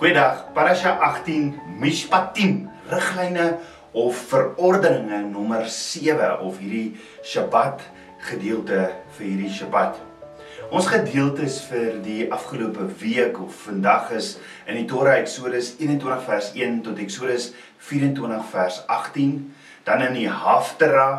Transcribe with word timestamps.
Goeiedag. 0.00 0.54
Parasha 0.54 0.96
18 0.96 1.60
Mishpatim, 1.76 2.70
riglyne 2.88 3.58
of 3.92 4.16
verordeninge 4.30 5.18
nommer 5.28 5.66
7 5.68 6.40
of 6.40 6.56
hierdie 6.56 6.94
Shabbat 7.20 7.82
gedeelte 8.24 8.78
vir 9.18 9.26
hierdie 9.26 9.50
Shabbat. 9.52 9.98
Ons 10.72 10.88
gedeeltes 10.88 11.58
vir 11.68 11.98
die 12.00 12.24
afgelope 12.32 12.86
week 13.02 13.42
of 13.44 13.52
vandag 13.66 14.14
is 14.16 14.38
in 14.64 14.80
die 14.80 14.86
Torah 14.88 15.18
Eksodus 15.20 15.74
21 15.76 16.24
vers 16.30 16.48
1 16.56 16.80
tot 16.88 17.04
Eksodus 17.04 17.50
24 17.90 18.48
vers 18.54 18.80
18, 18.88 19.36
dan 19.84 20.08
in 20.08 20.16
die 20.16 20.30
Haftara 20.32 21.10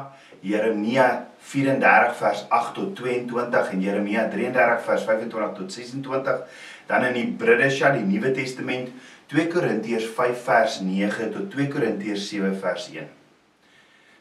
Jeremia 0.42 1.28
34 1.54 2.18
vers 2.18 2.46
8 2.50 2.74
tot 2.74 2.98
22 2.98 3.76
en 3.76 3.82
Jeremia 3.86 4.26
33 4.30 4.82
vers 4.90 5.06
25 5.06 5.54
tot 5.58 5.70
26 5.70 6.42
Dan 6.92 7.08
in 7.16 7.38
Bridesha, 7.40 7.94
die 7.96 8.04
Nuwe 8.04 8.34
Testament, 8.36 8.92
2 9.32 9.48
Korintiërs 9.48 10.10
5 10.12 10.44
vers 10.44 10.82
9 10.84 11.30
tot 11.32 11.48
2 11.54 11.72
Korintiërs 11.72 12.26
7 12.28 12.52
vers 12.60 12.90
1. 12.92 13.06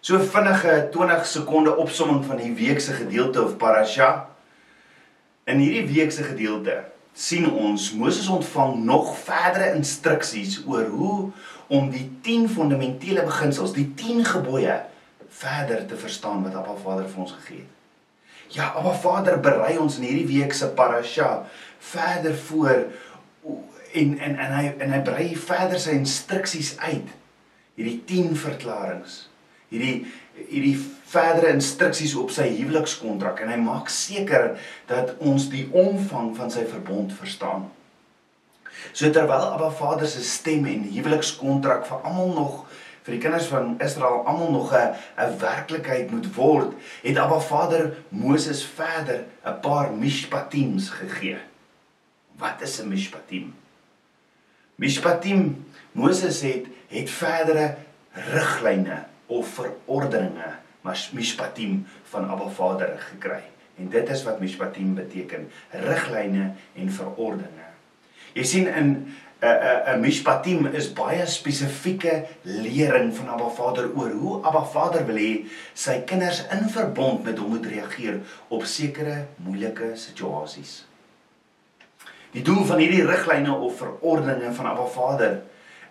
So 0.06 0.20
vinnige 0.22 0.76
20 0.94 1.26
sekonde 1.26 1.72
opsomming 1.82 2.22
van 2.24 2.38
die 2.38 2.52
week 2.54 2.78
se 2.80 2.94
gedeelte 2.94 3.42
of 3.42 3.56
parasha. 3.58 4.28
In 5.50 5.58
hierdie 5.58 5.88
week 5.90 6.14
se 6.14 6.22
gedeelte 6.24 6.78
sien 7.12 7.50
ons 7.50 7.90
Moses 7.98 8.30
ontvang 8.30 8.78
nog 8.86 9.10
verdere 9.18 9.74
instruksies 9.74 10.60
oor 10.62 10.86
hoe 10.94 11.18
om 11.74 11.90
die 11.90 12.06
10 12.22 12.46
fundamentele 12.54 13.26
beginsels, 13.26 13.74
die 13.74 13.90
10 13.98 14.24
gebooie 14.30 14.78
verder 15.42 15.84
te 15.90 15.98
verstaan 15.98 16.46
wat 16.46 16.54
Abba 16.54 16.78
Vader 16.78 17.10
vir 17.10 17.26
ons 17.26 17.34
gegee 17.40 17.64
het. 17.64 17.76
Ja, 18.50 18.72
Abba 18.74 18.94
Vader 18.98 19.36
berei 19.42 19.76
ons 19.78 19.98
in 20.00 20.08
hierdie 20.08 20.38
week 20.38 20.54
se 20.56 20.70
parasha 20.74 21.44
verder 21.80 22.36
voor 22.36 22.84
en 23.92 24.18
en 24.18 24.36
en 24.38 24.54
hy 24.54 24.74
en 24.78 24.92
hy 24.92 25.00
brei 25.06 25.28
verder 25.36 25.80
sy 25.80 25.96
instruksies 25.98 26.76
uit. 26.78 27.08
Hierdie 27.74 28.02
10 28.06 28.36
verklaringe. 28.36 29.18
Hierdie 29.70 30.06
hierdie 30.48 30.76
verdere 31.10 31.50
instruksies 31.52 32.14
op 32.18 32.30
sy 32.32 32.46
huwelikskontrak 32.54 33.42
en 33.42 33.50
hy 33.52 33.58
maak 33.60 33.90
seker 33.92 34.54
dat 34.88 35.16
ons 35.18 35.48
die 35.52 35.66
omvang 35.74 36.32
van 36.36 36.52
sy 36.54 36.64
verbond 36.70 37.12
verstaan. 37.18 37.66
So 38.92 39.10
terwyl 39.12 39.50
Abba 39.50 39.70
Vader 39.74 40.08
se 40.08 40.22
stem 40.24 40.68
en 40.70 40.86
huwelikskontrak 40.88 41.84
vir 41.88 42.06
almal 42.06 42.32
nog 42.36 42.62
vir 43.04 43.16
die 43.16 43.20
kinders 43.22 43.48
van 43.50 43.74
Israel 43.82 44.22
almal 44.28 44.52
nog 44.54 44.72
'n 44.72 44.94
'n 45.18 45.38
werklikheid 45.40 46.10
moet 46.10 46.34
word, 46.34 46.72
het 47.02 47.18
Abba 47.18 47.40
Vader 47.40 47.96
Moses 48.08 48.64
verder 48.64 49.24
'n 49.44 49.60
paar 49.60 49.92
mishpatims 49.92 50.90
gegee. 50.90 51.38
Wat 52.40 52.60
is 52.64 52.80
'n 52.80 52.88
mishpatim? 52.88 53.54
Mishpatim 54.74 55.66
Moses 55.92 56.40
het 56.40 56.66
het 56.88 57.10
verdere 57.10 57.76
riglyne 58.12 59.04
of 59.26 59.48
verordeninge, 59.48 60.56
maar 60.80 61.08
mishpatim 61.12 61.86
van 62.02 62.28
Abba 62.28 62.48
Vader 62.48 62.98
gekry. 62.98 63.42
En 63.76 63.88
dit 63.88 64.08
is 64.08 64.22
wat 64.22 64.40
mishpatim 64.40 64.94
beteken, 64.94 65.50
riglyne 65.70 66.52
en 66.74 66.90
verordeninge. 66.90 67.68
Jy 68.32 68.44
sien 68.44 68.66
in 68.66 68.88
'n 68.88 69.14
'n 69.40 69.94
'n 69.94 70.00
mishpatim 70.00 70.66
is 70.66 70.92
baie 70.92 71.26
spesifieke 71.26 72.26
lering 72.42 73.16
van 73.16 73.28
Abba 73.28 73.48
Vader 73.48 73.90
oor 73.96 74.10
hoe 74.10 74.42
Abba 74.42 74.64
Vader 74.64 75.06
wil 75.06 75.16
hê 75.16 75.46
sy 75.74 76.00
kinders 76.04 76.44
in 76.52 76.68
verbond 76.68 77.24
met 77.24 77.38
hom 77.38 77.48
moet 77.48 77.66
reageer 77.66 78.20
op 78.48 78.64
sekere 78.64 79.26
moeilike 79.36 79.92
situasies. 79.94 80.89
Die 82.30 82.42
doel 82.46 82.62
van 82.64 82.78
hierdie 82.78 83.02
riglyne 83.06 83.54
of 83.58 83.80
verordeninge 83.82 84.52
van 84.54 84.68
Abba 84.70 84.86
Vader 84.86 85.40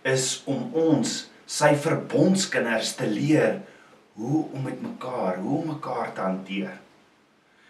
is 0.08 0.42
om 0.48 0.70
ons, 0.78 1.26
sy 1.50 1.74
verbondskinders 1.76 2.94
te 2.96 3.08
leer 3.10 3.58
hoe 4.20 4.46
om 4.54 4.64
met 4.64 4.80
mekaar, 4.82 5.42
hoe 5.44 5.58
om 5.58 5.74
mekaar 5.74 6.14
te 6.16 6.24
hanteer. 6.24 6.78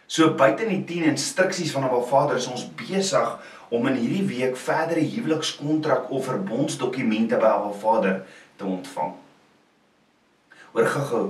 So 0.10 0.34
buite 0.38 0.68
die 0.70 0.84
10 0.86 1.08
instruksies 1.14 1.72
van 1.74 1.88
Abba 1.88 2.02
Vader 2.10 2.38
is 2.38 2.50
ons 2.50 2.68
besig 2.78 3.34
om 3.74 3.88
in 3.90 3.98
hierdie 3.98 4.28
week 4.30 4.58
verdere 4.58 5.02
huwelikskontrak 5.06 6.10
of 6.14 6.30
verbondsdokumente 6.30 7.42
by 7.42 7.52
Abba 7.56 7.74
Vader 7.82 8.22
te 8.58 8.70
ontvang. 8.70 9.16
Oor 10.78 10.90
gou-gou 10.94 11.24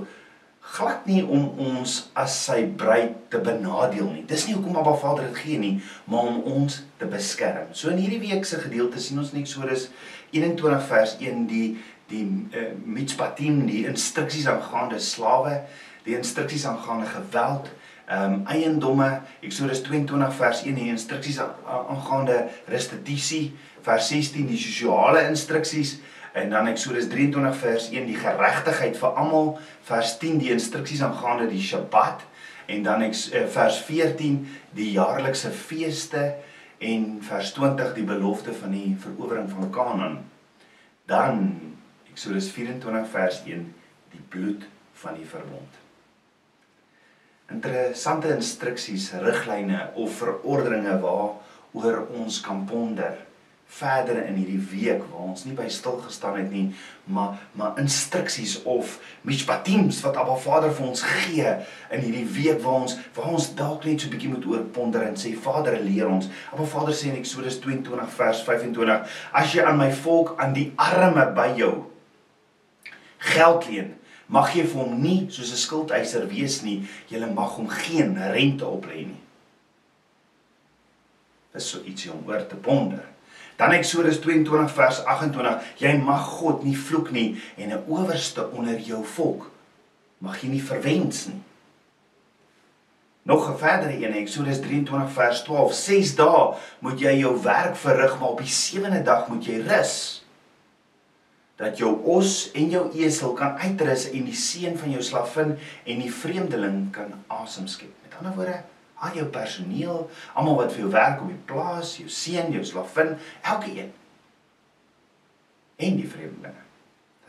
glad 0.70 1.06
nie 1.10 1.22
om 1.26 1.48
ons 1.58 1.96
as 2.18 2.36
sy 2.46 2.62
bruid 2.78 3.16
te 3.32 3.40
benadeel 3.42 4.10
nie. 4.12 4.24
Dis 4.28 4.46
nie 4.46 4.54
hoekom 4.54 4.78
Abba 4.78 4.94
Vader 5.00 5.26
dit 5.30 5.40
gee 5.42 5.58
nie, 5.58 5.72
maar 6.10 6.30
om 6.30 6.42
ons 6.60 6.80
te 7.00 7.08
beskerm. 7.10 7.72
So 7.74 7.90
in 7.90 7.98
hierdie 8.02 8.20
week 8.22 8.46
se 8.46 8.60
gedeelte 8.62 9.02
sien 9.02 9.18
ons 9.18 9.32
net 9.34 9.50
so 9.50 9.66
dis 9.66 9.88
21 10.36 10.86
vers 10.90 11.16
1 11.18 11.48
die 11.50 11.70
die 12.10 12.24
uh, 12.58 12.72
mitzpatim, 12.90 13.60
die 13.68 13.84
instruksies 13.86 14.48
aangaande 14.50 14.96
slawe, 14.98 15.60
die 16.02 16.16
instruksies 16.18 16.64
aangaande 16.66 17.06
geweld, 17.06 17.68
ehm 18.10 18.32
um, 18.32 18.40
eiendomme, 18.50 19.20
Eksodus 19.46 19.84
22 19.86 20.32
vers 20.34 20.64
1 20.66 20.74
die 20.74 20.88
instruksies 20.90 21.38
aangaande 21.38 22.40
restituisie, 22.66 23.52
vers 23.86 24.10
16 24.10 24.50
die 24.50 24.58
sosiale 24.58 25.22
instruksies 25.28 26.00
En 26.32 26.50
dan 26.50 26.66
Eksodus 26.70 27.08
23 27.08 27.56
vers 27.56 27.88
1 27.90 28.06
die 28.06 28.18
geregtigheid 28.18 28.98
vir 28.98 29.16
almal, 29.18 29.56
vers 29.82 30.14
10 30.18 30.38
die 30.38 30.52
instruksies 30.54 31.02
aangaande 31.02 31.48
die 31.50 31.62
Sabbat 31.62 32.22
en 32.70 32.84
dan 32.86 33.02
ek 33.02 33.16
eh, 33.34 33.46
vers 33.50 33.80
14 33.82 34.36
die 34.76 34.92
jaarlikse 34.94 35.50
feeste 35.50 36.22
en 36.78 37.18
vers 37.26 37.50
20 37.56 37.94
die 37.96 38.06
belofte 38.06 38.54
van 38.54 38.76
die 38.76 38.94
verowering 39.00 39.50
van 39.50 39.72
Kanaan. 39.74 40.18
Dan 41.10 41.42
Eksodus 42.12 42.50
24 42.54 43.10
vers 43.10 43.42
1 43.46 43.66
die 44.14 44.22
bloed 44.28 44.66
van 45.02 45.18
die 45.18 45.26
verbond. 45.26 45.78
Interessante 47.50 48.30
instruksies, 48.30 49.10
riglyne 49.18 49.88
of 49.98 50.20
verordeninge 50.22 51.00
waaroor 51.02 52.06
ons 52.14 52.38
kan 52.44 52.62
ponder 52.66 53.18
verder 53.70 54.18
in 54.26 54.34
hierdie 54.34 54.62
week 54.72 55.02
waar 55.10 55.28
ons 55.30 55.44
nie 55.46 55.54
by 55.54 55.68
stil 55.70 56.00
gestaan 56.02 56.40
het 56.40 56.48
nie, 56.50 56.70
maar 57.04 57.38
maar 57.58 57.78
instruksies 57.78 58.56
of 58.68 58.96
mishpatims 59.26 60.00
wat 60.02 60.18
Abba 60.18 60.34
Vader 60.42 60.72
vir 60.74 60.88
ons 60.88 61.04
gee 61.06 61.52
in 61.94 62.02
hierdie 62.02 62.26
week 62.34 62.58
waar 62.64 62.80
ons 62.82 62.96
waar 63.14 63.30
ons 63.36 63.46
dalk 63.58 63.86
net 63.86 64.02
so 64.02 64.08
'n 64.08 64.14
bietjie 64.16 64.32
moet 64.32 64.46
oorponder 64.46 65.06
en 65.06 65.14
sê 65.14 65.34
Vader 65.46 65.78
leer 65.80 66.08
ons. 66.08 66.28
Abba 66.52 66.64
Vader 66.64 66.94
sê 66.94 67.12
in 67.12 67.20
Eksodus 67.22 67.60
22 67.60 68.10
vers 68.16 68.42
25: 68.42 69.06
As 69.32 69.54
jy 69.54 69.62
aan 69.62 69.78
my 69.78 69.92
volk 69.92 70.34
aan 70.38 70.52
die 70.52 70.72
arme 70.76 71.32
by 71.34 71.54
jou 71.56 71.86
geld 73.18 73.68
leen, 73.68 73.94
mag 74.26 74.54
jy 74.54 74.64
vir 74.66 74.82
hom 74.82 75.00
nie 75.02 75.30
soos 75.30 75.52
'n 75.52 75.56
skuldeiser 75.56 76.28
wees 76.28 76.62
nie. 76.62 76.88
Jy 77.08 77.18
mag 77.34 77.56
hom 77.56 77.68
geen 77.68 78.16
rente 78.16 78.64
oplê 78.64 79.06
nie. 79.06 79.20
Dis 81.52 81.70
so 81.70 81.82
ietsie 81.82 82.12
om 82.12 82.22
oor 82.26 82.46
te 82.46 82.56
ponder. 82.56 83.09
Dan 83.60 83.74
Eksodus 83.76 84.22
22 84.24 84.72
vers 84.72 85.02
28: 85.04 85.74
Jy 85.84 85.92
mag 86.00 86.24
God 86.40 86.62
nie 86.64 86.76
vloek 86.76 87.10
nie 87.12 87.36
en 87.60 87.76
'n 87.76 87.84
owerste 87.92 88.48
onder 88.56 88.78
jou 88.80 89.04
volk 89.04 89.50
mag 90.18 90.40
jy 90.40 90.48
nie 90.48 90.62
verwens 90.64 91.26
nie. 91.26 91.42
Nog 93.22 93.48
'n 93.50 93.58
verdere 93.58 93.92
een, 93.92 94.14
Eksodus 94.22 94.60
23 94.60 95.12
vers 95.12 95.42
12: 95.42 95.72
6 95.72 96.14
dae 96.14 96.56
moet 96.78 97.00
jy 97.00 97.18
jou 97.18 97.42
werk 97.42 97.76
verrig, 97.76 98.18
maar 98.18 98.28
op 98.28 98.38
die 98.38 98.46
sewende 98.46 99.02
dag 99.02 99.28
moet 99.28 99.44
jy 99.44 99.60
rus. 99.60 100.24
Dat 101.56 101.78
jou 101.78 102.00
os 102.04 102.50
en 102.52 102.70
jou 102.70 102.90
esel 102.96 103.32
kan 103.32 103.58
uitrus 103.58 104.10
en 104.10 104.24
die 104.24 104.34
seun 104.34 104.78
van 104.78 104.90
jou 104.90 105.02
slavin 105.02 105.58
en 105.84 105.98
die 105.98 106.12
vreemdeling 106.12 106.92
kan 106.92 107.12
asem 107.26 107.66
skep. 107.66 107.92
Met 108.02 108.18
ander 108.18 108.34
woorde, 108.34 108.62
al 109.00 109.16
jou 109.16 109.26
personeel, 109.32 110.04
almal 110.34 110.58
wat 110.60 110.74
vir 110.74 110.84
jou 110.84 110.92
werk 110.92 111.22
op 111.24 111.32
die 111.32 111.42
plaas, 111.48 111.96
jou 112.00 112.08
seun, 112.12 112.52
jou 112.52 112.64
slavin, 112.64 113.16
elke 113.40 113.72
een. 113.72 113.92
En 115.80 115.96
die 115.96 116.08
vreemdelinge 116.08 116.68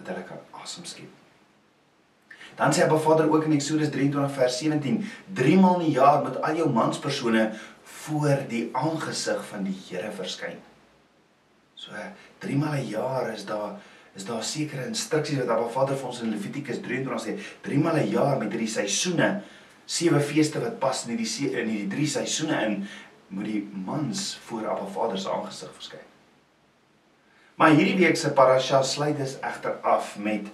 dat 0.01 0.13
hulle 0.13 0.23
kan 0.27 0.61
asem 0.63 0.85
skep. 0.85 1.09
Dan 2.57 2.73
sê 2.75 2.83
Abba 2.83 2.97
Vader 2.99 3.29
ook 3.31 3.45
in 3.47 3.55
Eksodus 3.55 3.91
23 3.93 4.33
vers 4.35 4.57
17, 4.59 4.97
drie 5.37 5.55
maal 5.59 5.79
in 5.79 5.87
die 5.87 5.95
jaar 5.95 6.19
moet 6.25 6.41
al 6.43 6.57
jou 6.59 6.67
manspersone 6.73 7.45
voor 8.01 8.43
die 8.51 8.65
aangesig 8.75 9.39
van 9.47 9.63
die 9.67 9.77
Here 9.85 10.11
verskyn. 10.15 10.59
So 11.79 11.95
drie 12.43 12.57
maal 12.57 12.81
'n 12.81 12.89
jaar 12.89 13.31
is 13.33 13.45
daar 13.45 13.79
is 14.13 14.25
daar 14.25 14.43
sekere 14.43 14.85
instruksies 14.85 15.37
wat 15.39 15.49
Abba 15.49 15.69
Vader 15.69 15.95
vir 15.95 16.07
ons 16.07 16.21
in 16.21 16.31
Levitikus 16.31 16.81
23 16.81 17.21
sê, 17.23 17.39
drie 17.61 17.79
maal 17.79 17.95
'n 17.95 18.11
jaar 18.11 18.37
met 18.37 18.51
hierdie 18.51 18.67
seisoene 18.67 19.41
sewe 19.91 20.21
feeste 20.23 20.61
wat 20.63 20.79
pas 20.79 21.03
in 21.05 21.15
hierdie 21.15 21.49
in 21.51 21.67
hierdie 21.67 21.89
drie 21.91 22.07
seisoene 22.07 22.59
in 22.67 22.77
moet 23.31 23.47
die 23.47 23.61
mans 23.87 24.37
voor 24.47 24.67
Abba 24.71 24.87
Vader 24.91 25.19
se 25.19 25.31
aangesig 25.31 25.71
verskyn. 25.75 26.07
Maar 27.59 27.75
hierdie 27.75 27.97
week 27.99 28.17
se 28.19 28.31
parasha 28.35 28.81
sluit 28.87 29.17
dus 29.19 29.37
egter 29.47 29.79
af 29.87 30.15
met 30.19 30.47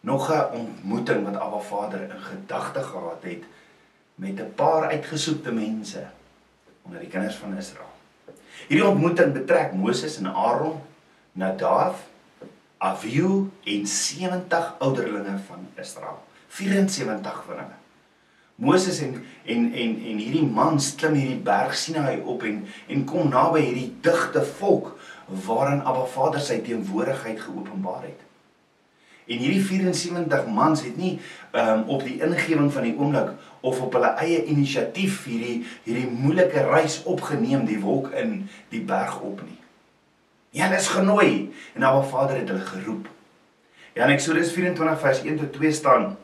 nog 0.00 0.28
'n 0.30 0.56
ontmoeting 0.60 1.24
wat 1.24 1.40
Abba 1.40 1.60
Vader 1.60 2.02
in 2.02 2.20
gedagte 2.30 2.82
gehad 2.82 3.22
het 3.22 3.44
met 4.14 4.40
'n 4.40 4.52
paar 4.54 4.88
uitgesoekte 4.88 5.52
mense 5.52 6.06
onder 6.82 7.00
die 7.00 7.08
kinders 7.08 7.36
van 7.36 7.56
Israel. 7.56 7.92
Hierdie 8.68 8.88
ontmoeting 8.88 9.32
betrek 9.32 9.72
Moses 9.72 10.16
en 10.16 10.26
Aaron, 10.26 10.80
Nadav, 11.32 11.96
Avihu 12.78 13.50
en 13.64 13.86
70 13.86 14.74
ouderlinge 14.78 15.38
van 15.46 15.68
Israel. 15.74 16.22
74 16.48 17.44
van 17.46 17.56
hulle. 17.56 17.83
Moses 18.54 19.00
en 19.00 19.24
en 19.44 19.72
en 19.72 19.94
en 20.06 20.18
hierdie 20.22 20.46
mans 20.46 20.92
klim 20.94 21.16
hierdie 21.18 21.40
berg 21.42 21.74
Sinaï 21.74 22.20
op 22.22 22.44
en 22.46 22.60
en 22.86 23.02
kom 23.04 23.32
naby 23.32 23.64
hierdie 23.64 23.88
digte 24.02 24.44
volk 24.60 24.92
waarin 25.46 25.82
Abba 25.82 26.04
Vader 26.06 26.40
sy 26.40 26.60
teenwoordigheid 26.62 27.40
geopenbaar 27.40 28.06
het. 28.06 28.22
En 29.26 29.40
hierdie 29.40 29.62
74 29.64 30.46
mans 30.46 30.84
het 30.84 30.96
nie 31.00 31.16
um, 31.56 31.82
op 31.90 32.04
die 32.04 32.20
ingewing 32.22 32.70
van 32.72 32.86
die 32.86 32.94
oomblik 32.94 33.32
of 33.64 33.80
op 33.80 33.96
hulle 33.96 34.12
eie 34.22 34.44
inisiatief 34.52 35.24
hierdie 35.26 35.64
hierdie 35.82 36.06
moeilike 36.12 36.66
reis 36.68 37.00
opgeneem 37.10 37.66
die 37.66 37.80
wolk 37.82 38.12
in 38.20 38.44
die 38.70 38.84
berg 38.86 39.18
op 39.20 39.42
nie. 39.42 39.58
Ja, 40.54 40.68
hulle 40.68 40.78
is 40.78 40.92
genooi 40.94 41.30
en 41.74 41.82
Abba 41.82 42.06
Vader 42.06 42.38
het 42.38 42.52
hulle 42.52 42.68
geroep. 42.70 43.08
Ja, 43.94 44.04
in 44.06 44.14
Eksodus 44.14 44.52
24 44.54 45.00
vers 45.00 45.24
1 45.26 45.42
tot 45.42 45.52
2 45.58 45.72
staan 45.72 46.14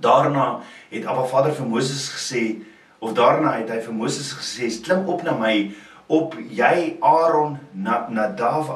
daarna 0.00 0.60
het 0.90 1.06
Abba 1.06 1.24
Vader 1.24 1.54
vir 1.54 1.66
Moses 1.66 2.08
gesê 2.12 2.62
of 2.98 3.14
daarna 3.18 3.56
het 3.58 3.70
hy 3.70 3.80
vir 3.80 3.94
Moses 3.94 4.32
gesê 4.36 4.70
klim 4.84 5.08
op 5.08 5.24
na 5.26 5.36
my 5.38 5.72
op 6.12 6.36
jy 6.50 6.98
Aaron 7.00 7.58
Nadav 7.74 8.70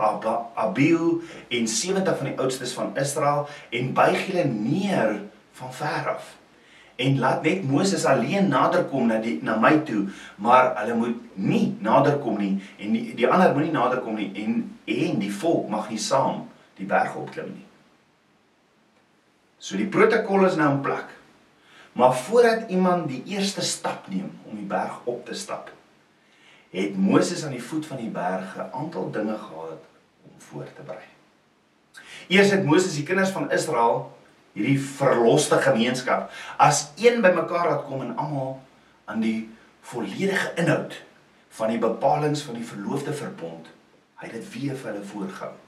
Abihu 0.54 1.20
en 1.48 1.68
70 1.68 2.18
van 2.18 2.26
die 2.30 2.38
oudstes 2.38 2.72
van 2.72 2.96
Israel 2.96 3.48
en 3.70 3.92
buig 3.92 4.26
julle 4.26 4.44
neer 4.44 5.20
van 5.52 5.72
ver 5.72 6.10
af 6.16 6.34
en 6.96 7.18
laat 7.18 7.42
net 7.42 7.64
Moses 7.68 8.04
alleen 8.04 8.48
naderkom 8.48 9.06
na 9.06 9.18
die 9.20 9.36
na 9.44 9.58
my 9.60 9.74
toe, 9.84 10.06
maar 10.40 10.72
hulle 10.80 10.96
moet 10.96 11.16
nie 11.34 11.76
naderkom 11.84 12.38
nie 12.40 12.54
en 12.80 12.96
die, 12.96 13.04
die 13.18 13.28
ander 13.28 13.52
moenie 13.52 13.74
naderkom 13.74 14.16
nie 14.16 14.30
en 14.44 14.62
en 14.86 15.20
die 15.20 15.32
volk 15.32 15.68
mag 15.68 15.90
nie 15.92 16.00
saam 16.00 16.46
die 16.80 16.88
berg 16.88 17.16
opklim 17.16 17.52
nie. 17.52 17.65
So 19.66 19.74
die 19.74 19.88
protokol 19.90 20.44
is 20.46 20.54
nou 20.54 20.68
in 20.76 20.82
plek. 20.84 21.08
Maar 21.98 22.12
voordat 22.14 22.68
iemand 22.70 23.08
die 23.10 23.22
eerste 23.34 23.64
stap 23.66 24.06
neem 24.12 24.28
om 24.46 24.54
die 24.54 24.68
berg 24.68 25.00
op 25.10 25.24
te 25.26 25.34
stap, 25.34 25.72
het 26.70 26.94
Moses 26.98 27.42
aan 27.44 27.56
die 27.56 27.62
voet 27.62 27.86
van 27.88 27.98
die 27.98 28.12
berg 28.12 28.54
'n 28.56 28.70
aantal 28.70 29.10
dinge 29.10 29.38
gehad 29.38 29.82
om 30.22 30.34
voor 30.38 30.64
te 30.64 30.82
berei. 30.86 31.08
Eers 32.28 32.50
het 32.50 32.64
Moses 32.64 32.94
die 32.94 33.02
kinders 33.02 33.30
van 33.30 33.50
Israel 33.50 34.16
hierdie 34.52 34.80
verloste 34.80 35.58
gemeenskap 35.58 36.30
as 36.56 36.92
een 36.96 37.20
bymekaar 37.20 37.68
laat 37.68 37.84
kom 37.84 38.00
en 38.00 38.16
almal 38.16 38.60
aan 39.04 39.20
die 39.20 39.50
volledige 39.80 40.52
inhoud 40.54 41.02
van 41.48 41.68
die 41.68 41.78
bepalinge 41.78 42.36
van 42.36 42.54
die 42.54 42.66
verloofde 42.66 43.12
verbond 43.12 43.66
hy 44.14 44.28
dit 44.28 44.52
weer 44.52 44.76
vir 44.76 44.92
hulle 44.92 45.04
voorgehou. 45.04 45.65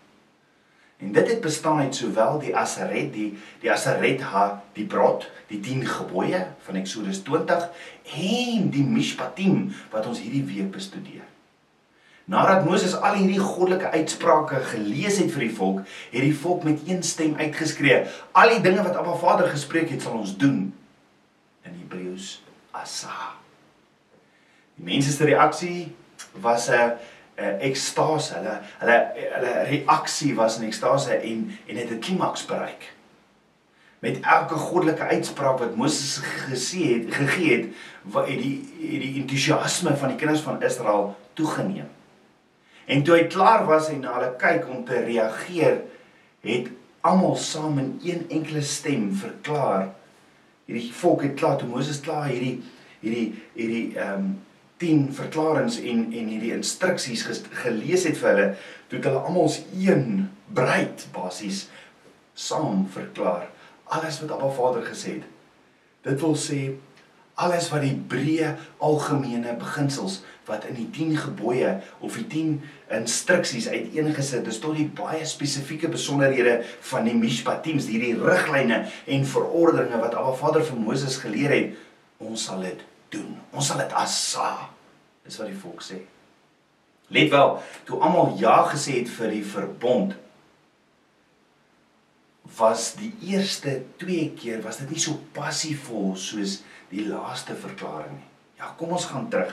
En 0.99 1.13
dit 1.13 1.31
het 1.31 1.41
bestaan 1.41 1.79
uit 1.79 1.95
sowel 1.95 2.39
die 2.43 2.57
Asaret 2.57 3.13
die 3.15 3.39
die 3.63 3.71
Asaret 3.71 4.23
ha 4.33 4.63
die 4.75 4.87
brod 4.87 5.29
die 5.47 5.61
10 5.61 5.87
gebooie 5.87 6.41
van 6.67 6.79
Eksodus 6.81 7.23
20 7.23 7.69
en 8.19 8.71
die 8.75 8.85
Mishpatim 8.85 9.69
wat 9.93 10.07
ons 10.11 10.21
hierdie 10.21 10.45
week 10.45 10.73
bestudeer. 10.75 11.27
Nadat 12.29 12.67
Moses 12.67 12.93
al 12.99 13.15
hierdie 13.17 13.41
goddelike 13.41 13.89
uitsprake 13.95 14.59
gelees 14.75 15.17
het 15.23 15.31
vir 15.33 15.47
die 15.47 15.55
volk, 15.57 15.79
het 16.13 16.21
die 16.27 16.35
volk 16.37 16.67
met 16.67 16.83
een 16.85 17.01
stem 17.03 17.39
uitgeskree: 17.39 18.03
"Al 18.37 18.53
die 18.53 18.61
dinge 18.61 18.83
wat 18.83 18.99
Abba 19.01 19.15
Vader 19.17 19.49
gespreek 19.49 19.89
het, 19.89 20.03
sal 20.03 20.19
ons 20.19 20.37
doen." 20.37 20.75
In 21.65 21.79
Hebreëus 21.79 22.43
asa. 22.71 23.39
Die 24.77 24.85
mense 24.85 25.13
se 25.13 25.25
reaksie 25.25 25.95
was 26.43 26.69
'n 26.69 26.99
'n 27.39 27.61
ekstase. 27.61 28.35
Hulle 28.35 28.57
hulle 28.79 28.99
hulle 29.15 29.53
reaksie 29.71 30.35
was 30.35 30.59
'n 30.59 30.65
ekstase 30.65 31.15
en 31.15 31.59
en 31.67 31.77
het 31.77 31.91
'n 31.91 31.99
klimaks 31.99 32.47
bereik. 32.47 32.93
Met 33.99 34.21
elke 34.23 34.55
goddelike 34.55 35.03
uitspraak 35.03 35.59
wat 35.59 35.77
Moses 35.77 36.21
gesê 36.51 36.83
het, 36.95 37.15
gegee 37.15 37.57
het, 37.57 37.67
wat 38.03 38.27
die 38.27 38.67
die 38.79 39.21
entoesiasme 39.21 39.97
van 39.97 40.09
die 40.09 40.17
kinders 40.17 40.41
van 40.41 40.63
Israel 40.63 41.17
toegeneem. 41.33 41.91
En 42.85 43.03
toe 43.03 43.17
hy 43.17 43.27
klaar 43.27 43.67
was 43.67 43.89
en 43.89 44.01
na 44.01 44.15
hulle 44.15 44.35
kyk 44.37 44.69
om 44.69 44.85
te 44.85 45.01
reageer, 45.05 45.81
het 46.41 46.69
almal 47.01 47.37
saam 47.37 47.79
in 47.79 48.01
een 48.05 48.27
enkele 48.29 48.63
stem 48.63 49.13
verklaar 49.15 49.89
hierdie 50.69 50.93
volk 50.93 51.25
het 51.25 51.39
klaar 51.41 51.57
toe 51.59 51.69
Moses 51.69 52.01
klaar 52.05 52.29
hierdie 52.29 52.59
hierdie 53.01 53.29
hierdie 53.57 53.87
ehm 53.97 54.15
um, 54.15 54.29
10 54.81 55.09
verklaringe 55.17 55.83
en 55.91 56.05
en 56.13 56.33
hierdie 56.33 56.55
instruksies 56.57 57.27
gelees 57.65 58.07
het 58.09 58.19
vir 58.21 58.31
hulle, 58.33 58.49
toe 58.89 58.99
het 58.99 59.11
hulle 59.11 59.23
almal 59.27 59.51
as 59.51 59.61
een 59.75 60.29
breed 60.55 61.07
basies 61.15 61.67
saam 62.39 62.87
verklaar 62.95 63.49
alles 63.89 64.21
wat 64.21 64.31
Abba 64.31 64.51
Vader 64.53 64.85
gesê 64.85 65.19
het. 65.19 65.27
Dit 66.03 66.21
wil 66.21 66.37
sê 66.37 66.59
alles 67.39 67.69
wat 67.71 67.85
die 67.87 67.95
breë 68.11 68.55
algemene 68.83 69.55
beginsels 69.61 70.21
wat 70.49 70.65
in 70.67 70.75
die 70.79 70.89
10 70.95 71.17
gebooie 71.23 71.75
of 72.05 72.17
die 72.19 72.27
10 72.27 72.55
instruksies 72.99 73.69
uiteengesit 73.71 74.49
is 74.51 74.59
tot 74.63 74.77
die 74.79 74.89
baie 75.01 75.23
spesifieke 75.29 75.91
besonderhede 75.93 76.59
van 76.91 77.07
die 77.07 77.15
mishpatims, 77.15 77.87
hierdie 77.91 78.17
riglyne 78.19 78.85
en 79.07 79.29
verordeninge 79.35 80.03
wat 80.03 80.19
Abba 80.19 80.35
Vader 80.41 80.67
vir 80.67 80.81
Moses 80.83 81.21
geleer 81.23 81.55
het, 81.55 81.77
ons 82.19 82.49
sal 82.49 82.65
dit 82.67 82.88
doen. 83.13 83.37
Ons 83.53 83.71
sal 83.71 83.83
dit 83.83 83.93
assa. 83.97 84.69
Dis 85.25 85.39
wat 85.41 85.51
die 85.51 85.61
volk 85.61 85.85
sê. 85.85 86.01
Let 87.15 87.31
wel, 87.33 87.55
toe 87.89 88.01
almal 88.05 88.35
ja 88.41 88.61
gesê 88.69 88.99
het 89.01 89.13
vir 89.13 89.33
die 89.33 89.45
verbond 89.45 90.17
was 92.59 92.95
die 92.97 93.13
eerste 93.29 93.83
twee 94.01 94.31
keer 94.37 94.63
was 94.65 94.81
dit 94.81 94.91
nie 94.93 95.01
so 95.01 95.21
passievol 95.37 96.15
soos 96.21 96.63
die 96.91 97.05
laaste 97.09 97.57
verklaring 97.57 98.17
nie. 98.17 98.29
Ja, 98.59 98.73
kom 98.75 98.91
ons 98.97 99.07
gaan 99.07 99.29
terug. 99.31 99.53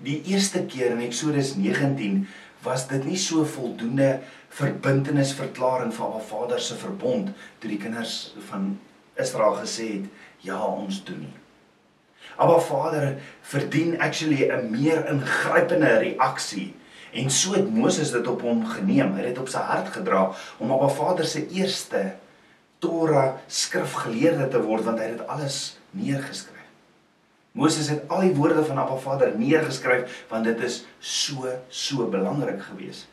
Die 0.00 0.22
eerste 0.32 0.62
keer 0.64 0.94
in 0.94 1.02
Eksodus 1.04 1.54
19 1.60 2.22
was 2.64 2.86
dit 2.88 3.04
nie 3.04 3.18
so 3.20 3.44
voldoende 3.44 4.20
verbintenisverklaring 4.56 5.92
van 5.94 6.14
Abba 6.14 6.22
Vader 6.30 6.62
se 6.62 6.78
verbond 6.80 7.34
toe 7.60 7.70
die 7.70 7.80
kinders 7.82 8.32
van 8.48 8.78
Israel 9.20 9.58
gesê 9.60 9.90
het 9.98 10.08
ja, 10.46 10.56
ons 10.64 11.02
doen 11.04 11.20
nie. 11.26 11.34
Abba 12.36 12.58
Vader 12.60 13.16
verdien 13.40 14.00
actually 14.00 14.50
'n 14.50 14.70
meer 14.70 15.06
ingrypende 15.08 15.98
reaksie 15.98 16.74
en 17.12 17.30
so 17.30 17.52
het 17.52 17.74
Moses 17.74 18.10
dit 18.10 18.26
op 18.26 18.40
hom 18.40 18.66
geneem. 18.66 19.14
Hy 19.14 19.24
het 19.24 19.34
dit 19.34 19.38
op 19.38 19.48
sy 19.48 19.62
hart 19.64 19.88
gedra 19.94 20.32
om 20.58 20.72
Abba 20.72 20.88
Vader 20.88 21.24
se 21.24 21.46
eerste 21.48 22.16
Torah 22.78 23.38
skrifgeleerde 23.46 24.48
te 24.48 24.60
word 24.62 24.84
want 24.84 25.00
hy 25.00 25.08
het 25.08 25.18
dit 25.18 25.32
alles 25.32 25.78
neergeskryf. 25.90 26.52
Moses 27.56 27.88
het 27.88 28.04
al 28.12 28.26
die 28.26 28.34
woorde 28.36 28.64
van 28.64 28.78
Abba 28.78 28.98
Vader 29.00 29.32
neergeskryf 29.38 30.24
want 30.28 30.44
dit 30.44 30.60
is 30.60 30.84
so 30.98 31.48
so 31.68 32.08
belangrik 32.12 32.62
geweest. 32.62 33.08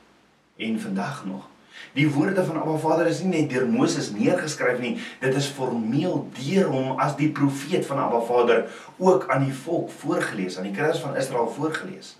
En 0.58 0.79
vandag 0.79 1.25
nog. 1.25 1.52
Die 1.94 2.08
woorde 2.10 2.46
van 2.46 2.58
Abba 2.62 2.77
Vader 2.82 3.08
is 3.08 3.22
nie 3.22 3.42
net 3.42 3.51
deur 3.53 3.68
Moses 3.70 4.12
neergeskryf 4.15 4.80
nie, 4.82 4.96
dit 5.22 5.36
is 5.38 5.51
formeel 5.53 6.27
deur 6.39 6.72
hom 6.74 7.00
as 7.03 7.15
die 7.20 7.30
profeet 7.30 7.86
van 7.86 8.01
Abba 8.01 8.24
Vader 8.25 8.65
ook 8.98 9.30
aan 9.30 9.46
die 9.46 9.56
volk 9.63 9.92
voorgeles, 10.01 10.58
aan 10.58 10.70
die 10.70 10.75
kinders 10.75 11.03
van 11.03 11.18
Israel 11.20 11.50
voorgeles. 11.53 12.15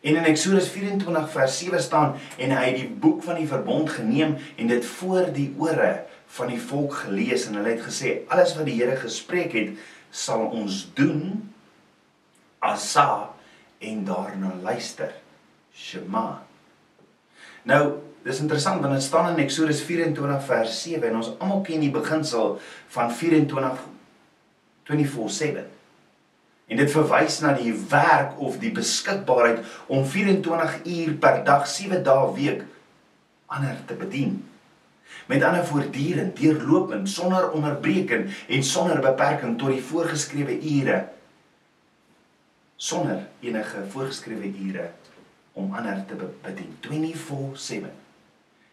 En 0.00 0.16
in 0.16 0.24
Eksodus 0.24 0.68
24 0.72 1.30
vers 1.30 1.58
7 1.58 1.82
staan 1.82 2.14
en 2.36 2.54
hy 2.56 2.64
het 2.70 2.78
die 2.80 2.88
boek 2.88 3.22
van 3.22 3.36
die 3.36 3.48
verbond 3.48 3.90
geneem 3.90 4.36
en 4.56 4.70
dit 4.72 4.86
voor 4.86 5.28
die 5.32 5.50
ore 5.58 5.92
van 6.26 6.48
die 6.48 6.60
volk 6.60 6.94
gelees 7.04 7.46
en 7.46 7.58
hulle 7.58 7.74
het 7.74 7.84
gesê 7.84 8.20
alles 8.32 8.54
wat 8.56 8.68
die 8.68 8.78
Here 8.78 8.96
gespreek 8.96 9.52
het 9.58 9.74
sal 10.10 10.46
ons 10.56 10.86
doen 10.96 11.50
asa 12.64 13.30
en 13.78 14.04
daarna 14.08 14.54
luister 14.62 15.12
shema 15.76 16.42
nou 17.68 17.82
dis 18.22 18.40
interessant 18.40 18.82
want 18.82 18.94
dit 18.94 19.02
staan 19.02 19.32
in 19.32 19.44
Eksodus 19.44 19.82
24 19.88 20.44
vers 20.44 20.82
7 20.82 21.08
en 21.08 21.20
ons 21.22 21.32
almal 21.38 21.62
ken 21.66 21.80
die 21.80 21.92
beginsel 21.94 22.58
van 22.96 23.12
24 23.12 23.84
24/7 24.90 25.68
en 26.70 26.78
dit 26.78 26.90
verwys 26.92 27.40
na 27.42 27.54
die 27.58 27.72
werk 27.90 28.36
of 28.38 28.58
die 28.62 28.70
beskikbaarheid 28.74 29.64
om 29.90 30.04
24 30.06 30.76
uur 30.84 31.16
per 31.22 31.40
dag 31.44 31.66
7 31.66 32.02
dae 32.06 32.28
week 32.36 32.62
ander 33.50 33.78
te 33.86 33.96
bedien. 33.98 34.36
Met 35.26 35.42
ander 35.42 35.64
voortdurend, 35.66 36.36
deurlopend, 36.38 37.08
sonder 37.10 37.50
onderbreking 37.50 38.28
en 38.48 38.62
sonder 38.62 39.00
beperking 39.02 39.56
tot 39.58 39.74
die 39.74 39.82
voorgeskrewe 39.82 40.54
ure. 40.58 41.00
Sonder 42.76 43.26
enige 43.40 43.82
voorgeskrewe 43.90 44.52
ure 44.68 44.90
om 45.58 45.74
ander 45.74 46.04
te 46.06 46.14
bedien. 46.44 46.76
24/7. 46.86 47.90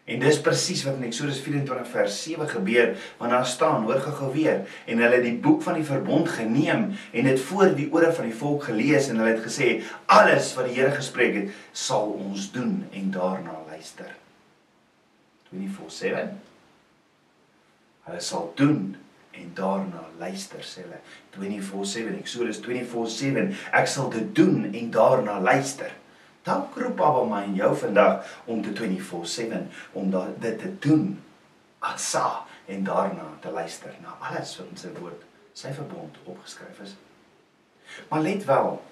En 0.08 0.22
dis 0.22 0.38
presies 0.40 0.82
wat 0.86 0.96
in 0.96 1.08
Eksodus 1.10 1.40
24 1.44 1.88
vers 1.92 2.18
7 2.22 2.48
gebeur 2.48 2.94
wanneer 3.18 3.36
daar 3.36 3.46
staan, 3.46 3.84
hoor 3.84 4.00
gou 4.00 4.30
weer, 4.32 4.62
en 4.88 5.02
hulle 5.02 5.18
het 5.18 5.26
die 5.26 5.36
boek 5.44 5.62
van 5.66 5.76
die 5.76 5.84
verbond 5.84 6.30
geneem 6.32 6.86
en 7.12 7.28
dit 7.28 7.42
voor 7.50 7.74
die 7.76 7.90
ore 7.92 8.12
van 8.16 8.30
die 8.30 8.38
volk 8.38 8.70
gelees 8.70 9.10
en 9.12 9.20
hulle 9.20 9.34
het 9.34 9.44
gesê 9.44 9.68
alles 10.06 10.54
wat 10.56 10.70
die 10.70 10.78
Here 10.78 10.94
gespreek 10.94 11.34
het, 11.36 11.52
sal 11.76 12.14
ons 12.16 12.48
doen 12.54 12.80
en 12.92 13.12
daarna 13.12 13.58
luister. 13.68 14.14
24/7. 15.52 16.32
Hulle 18.08 18.24
sal 18.24 18.52
doen 18.56 18.96
en 19.36 19.52
daarna 19.54 20.06
luister 20.18 20.64
sê 20.64 20.86
hulle 20.86 21.04
24/7 21.36 22.16
Eksodus 22.22 22.64
24/7 22.64 23.54
ek 23.72 23.86
sal 23.86 24.10
dit 24.10 24.34
doen 24.34 24.70
en 24.72 24.90
daarna 24.90 25.40
luister. 25.40 25.92
Dalk 26.48 26.76
roep 26.80 27.00
Abba 27.04 27.24
my 27.28 27.42
en 27.44 27.56
jou 27.58 27.72
vandag 27.76 28.24
om 28.48 28.62
te 28.64 28.72
24/7 28.72 29.66
om 29.92 30.10
dit 30.38 30.58
te 30.58 30.70
doen. 30.78 31.18
Asa 31.78 32.44
en 32.66 32.84
daarna 32.84 33.26
te 33.40 33.50
luister 33.50 33.94
na 34.02 34.16
alles 34.20 34.56
wat 34.58 34.66
in 34.70 34.76
sy 34.76 34.88
woord, 35.00 35.22
sy 35.52 35.72
verbond 35.72 36.16
opgeskryf 36.24 36.80
is. 36.82 36.96
Maar 38.08 38.20
let 38.22 38.44
wel, 38.44 38.82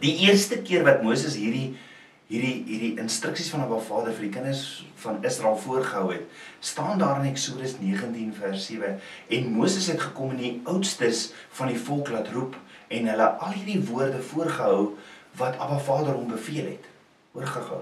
die 0.00 0.14
eerste 0.28 0.62
keer 0.62 0.84
wat 0.84 1.02
Moses 1.02 1.34
hierdie 1.34 1.76
hierdie 2.28 2.64
hierdie 2.68 3.00
instruksies 3.00 3.48
van 3.48 3.62
Abba 3.64 3.78
Vader 3.80 4.12
vir 4.12 4.26
die 4.26 4.32
kinders 4.32 4.62
van 5.00 5.22
Israel 5.24 5.56
voorgehou 5.56 6.10
het, 6.12 6.26
staan 6.60 7.00
daar 7.00 7.22
in 7.22 7.30
Eksodus 7.30 7.78
19 7.80 8.34
vers 8.36 8.66
7 8.68 8.98
en 9.28 9.52
Moses 9.52 9.86
het 9.88 10.00
gekom 10.00 10.34
en 10.36 10.42
die 10.42 10.60
oudstes 10.68 11.30
van 11.56 11.72
die 11.72 11.80
volk 11.80 12.12
laat 12.12 12.28
roep 12.34 12.56
en 12.88 13.08
hulle 13.08 13.28
al 13.40 13.56
hierdie 13.56 13.80
woorde 13.88 14.20
voorgehou 14.32 14.98
wat 15.38 15.58
Abba 15.58 15.78
Vader 15.78 16.14
hom 16.14 16.28
beveel 16.28 16.64
het. 16.74 16.90
Hoor 17.32 17.46
gou. 17.46 17.80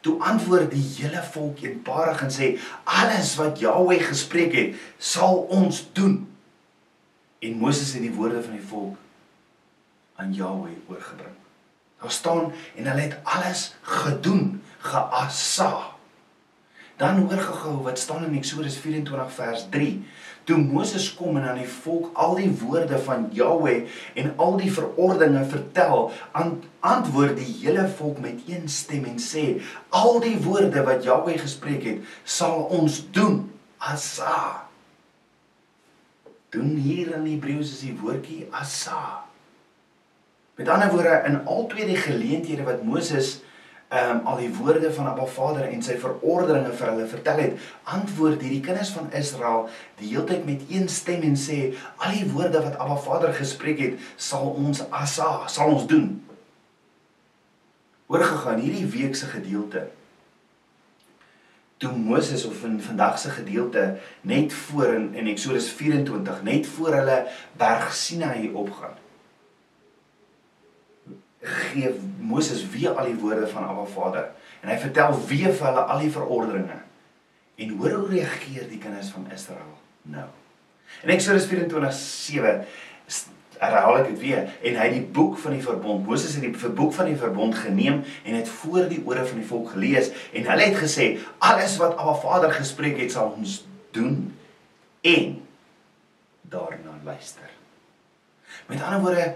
Toe 0.00 0.20
antwoord 0.22 0.70
die 0.70 0.84
hele 0.98 1.22
volk 1.32 1.62
eenparig 1.64 2.22
en 2.22 2.30
sê 2.30 2.52
alles 2.84 3.34
wat 3.40 3.58
Jahweh 3.58 4.02
gespreek 4.06 4.54
het, 4.54 4.76
sal 4.98 5.46
ons 5.50 5.82
doen. 5.96 6.20
En 7.42 7.58
Moses 7.58 7.94
het 7.96 8.04
die 8.04 8.14
woorde 8.14 8.42
van 8.42 8.54
die 8.58 8.68
volk 8.68 8.96
aan 10.16 10.34
Jahweh 10.34 10.76
oorgebring. 10.88 11.34
Daar 12.00 12.10
staan 12.10 12.52
en 12.76 12.86
hulle 12.86 13.00
het 13.00 13.18
alles 13.22 13.74
gedoen, 13.82 14.62
geassa. 14.78 15.72
Dan 16.96 17.18
hoor 17.26 17.38
gehou 17.38 17.82
wat 17.84 17.98
staan 17.98 18.24
in 18.24 18.36
Eksodus 18.38 18.78
24 18.80 19.32
vers 19.32 19.66
3. 19.70 20.04
Toe 20.46 20.58
Moses 20.62 21.08
kom 21.18 21.40
en 21.40 21.48
aan 21.50 21.58
die 21.58 21.66
volk 21.66 22.12
al 22.14 22.36
die 22.38 22.52
woorde 22.60 22.98
van 23.02 23.26
Jahweh 23.34 23.88
en 24.14 24.30
al 24.38 24.54
die 24.60 24.70
verordeninge 24.70 25.42
vertel, 25.50 26.12
antwoord 26.86 27.34
die 27.40 27.48
hele 27.64 27.88
volk 27.98 28.20
met 28.22 28.46
een 28.46 28.68
stem 28.70 29.08
en 29.10 29.18
sê: 29.18 29.58
"Al 29.90 30.20
die 30.22 30.36
woorde 30.44 30.86
wat 30.86 31.02
Jahweh 31.02 31.38
gespreek 31.42 31.82
het, 31.90 32.14
sal 32.24 32.62
ons 32.70 33.02
doen." 33.10 33.42
Assa. 33.78 34.68
Doen 36.50 36.76
hier 36.80 37.12
in 37.14 37.26
Hebreëus 37.26 37.74
is 37.74 37.82
die 37.84 37.96
woordjie 38.00 38.46
assa. 38.50 39.24
Met 40.56 40.68
ander 40.72 40.90
woorde 40.94 41.22
in 41.28 41.42
al 41.44 41.66
twee 41.68 41.86
die 41.86 41.98
geleenthede 42.00 42.64
wat 42.64 42.86
Moses 42.86 43.40
ehm 43.88 44.10
um, 44.10 44.26
al 44.26 44.36
die 44.36 44.54
woorde 44.54 44.92
van 44.92 45.06
Abba 45.06 45.26
Vader 45.30 45.68
en 45.68 45.82
sy 45.82 45.94
verordeninge 46.02 46.72
vir 46.74 46.88
hulle 46.90 47.04
vertel 47.06 47.42
het, 47.42 47.66
antwoord 47.94 48.40
hierdie 48.42 48.62
kinders 48.64 48.90
van 48.96 49.12
Israel 49.14 49.68
die 50.00 50.08
heeltyd 50.10 50.42
met 50.48 50.64
een 50.70 50.88
stem 50.90 51.22
en 51.28 51.38
sê 51.38 51.58
al 51.96 52.16
die 52.16 52.26
woorde 52.32 52.64
wat 52.64 52.80
Abba 52.82 52.96
Vader 53.04 53.34
gespreek 53.36 53.84
het, 53.84 54.08
sal 54.16 54.50
ons 54.50 54.82
asa, 54.90 55.46
sal 55.46 55.76
ons 55.76 55.86
doen. 55.86 56.10
Hoor 58.10 58.26
gegaan 58.26 58.60
hierdie 58.62 58.90
week 58.90 59.14
se 59.14 59.30
gedeelte. 59.30 59.86
Toe 61.78 61.92
Moses 61.94 62.42
of 62.48 62.64
in 62.64 62.80
vandag 62.82 63.18
se 63.22 63.30
gedeelte 63.30 63.88
net 64.26 64.52
voor 64.66 64.94
in, 64.98 65.08
in 65.14 65.30
Eksodus 65.30 65.70
24 65.70 66.42
net 66.42 66.66
voor 66.74 66.94
hulle 67.02 67.24
berg 67.58 67.92
Sinai 67.94 68.50
opgaan 68.50 69.05
gee 71.46 71.92
Moses 72.18 72.64
weer 72.72 72.96
al 72.96 73.10
die 73.10 73.20
woorde 73.20 73.46
van 73.48 73.68
Abba 73.68 73.84
Vader 73.84 74.30
en 74.62 74.72
hy 74.72 74.78
vertel 74.82 75.14
weer 75.28 75.52
vir 75.54 75.68
hulle 75.68 75.84
al 75.86 76.02
die 76.02 76.10
verordeninge. 76.10 76.80
En 77.56 77.76
hoor 77.78 77.94
hoe 78.00 78.08
reageer 78.10 78.66
die 78.68 78.80
kinders 78.82 79.12
van 79.14 79.28
Israel 79.32 79.76
nou. 80.02 80.28
In 81.02 81.12
Eksodus 81.14 81.46
24:7 81.50 82.64
herhaal 83.58 84.02
ek 84.02 84.10
dit 84.10 84.20
weer 84.20 84.42
en 84.44 84.76
hy 84.76 84.84
het 84.88 84.94
die 84.98 85.06
boek 85.16 85.38
van 85.40 85.54
die 85.56 85.64
verbond 85.64 86.04
Moses 86.06 86.34
het 86.36 86.44
die 86.44 86.72
boek 86.76 86.92
van 86.92 87.08
die 87.08 87.16
verbond 87.16 87.56
geneem 87.56 88.02
en 88.24 88.36
het 88.36 88.50
voor 88.60 88.88
die 88.90 89.00
ore 89.04 89.24
van 89.24 89.40
die 89.40 89.48
volk 89.48 89.70
gelees 89.72 90.10
en 90.36 90.48
hulle 90.50 90.68
het 90.68 90.76
gesê 90.82 91.06
alles 91.38 91.78
wat 91.80 91.96
Abba 91.96 92.18
Vader 92.20 92.52
gespreek 92.52 93.00
het 93.00 93.14
sal 93.16 93.32
ons 93.38 93.62
doen 93.96 94.18
en 95.06 95.38
daarna 96.50 96.98
luister. 97.04 97.48
Met 98.66 98.82
ander 98.82 99.00
woorde 99.00 99.26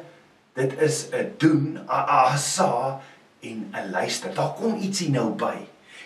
Dit 0.61 0.77
is 0.81 1.09
'n 1.09 1.35
doen, 1.39 1.65
'n 1.73 2.05
asa 2.07 3.01
en 3.41 3.73
'n 3.73 3.91
luister. 3.91 4.35
Daar 4.35 4.53
kom 4.53 4.77
ietsie 4.77 5.11
nou 5.11 5.31
by. 5.33 5.57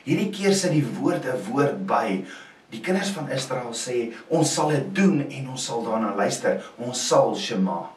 Hierdie 0.04 0.30
keer 0.30 0.54
sit 0.54 0.70
die 0.70 0.86
woord 0.98 1.24
'n 1.24 1.50
woord 1.50 1.86
by. 1.86 2.24
Die 2.70 2.80
kinders 2.80 3.10
van 3.10 3.30
Israel 3.30 3.72
sê, 3.72 4.12
ons 4.28 4.54
sal 4.54 4.68
dit 4.68 4.94
doen 4.94 5.26
en 5.30 5.48
ons 5.48 5.64
sal 5.64 5.84
daarna 5.84 6.14
luister. 6.14 6.64
Ons 6.76 7.06
sal 7.08 7.36
shema. 7.36 7.90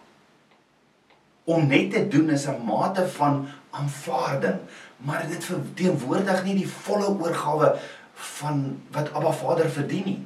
Om 1.43 1.67
net 1.67 1.91
te 1.91 2.07
doen 2.07 2.29
is 2.29 2.47
'n 2.47 2.65
mate 2.65 3.07
van 3.07 3.47
aanvaarding, 3.69 4.59
maar 4.97 5.27
dit 5.29 5.43
verteenwoordig 5.43 6.43
nie 6.43 6.55
die 6.55 6.69
volle 6.69 7.07
oorgawe 7.07 7.77
van 8.13 8.81
wat 8.91 9.13
Abba 9.13 9.31
Vader 9.31 9.69
verdien 9.69 10.05
nie. 10.05 10.21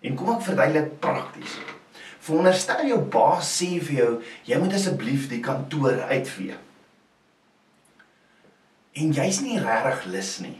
En 0.00 0.14
kom 0.14 0.30
ek 0.30 0.42
verduidelik 0.42 1.00
prakties. 1.00 1.58
Veronderstel 2.20 2.90
jou 2.90 2.98
baas 3.12 3.48
sê 3.58 3.78
vir 3.80 3.96
jou, 3.96 4.10
jy 4.48 4.58
moet 4.60 4.74
asseblief 4.76 5.28
die 5.30 5.40
kantoor 5.44 6.02
uitvee. 6.10 6.56
En 9.00 9.14
jy's 9.16 9.40
nie 9.44 9.60
regtig 9.62 10.10
lus 10.12 10.34
nie. 10.44 10.58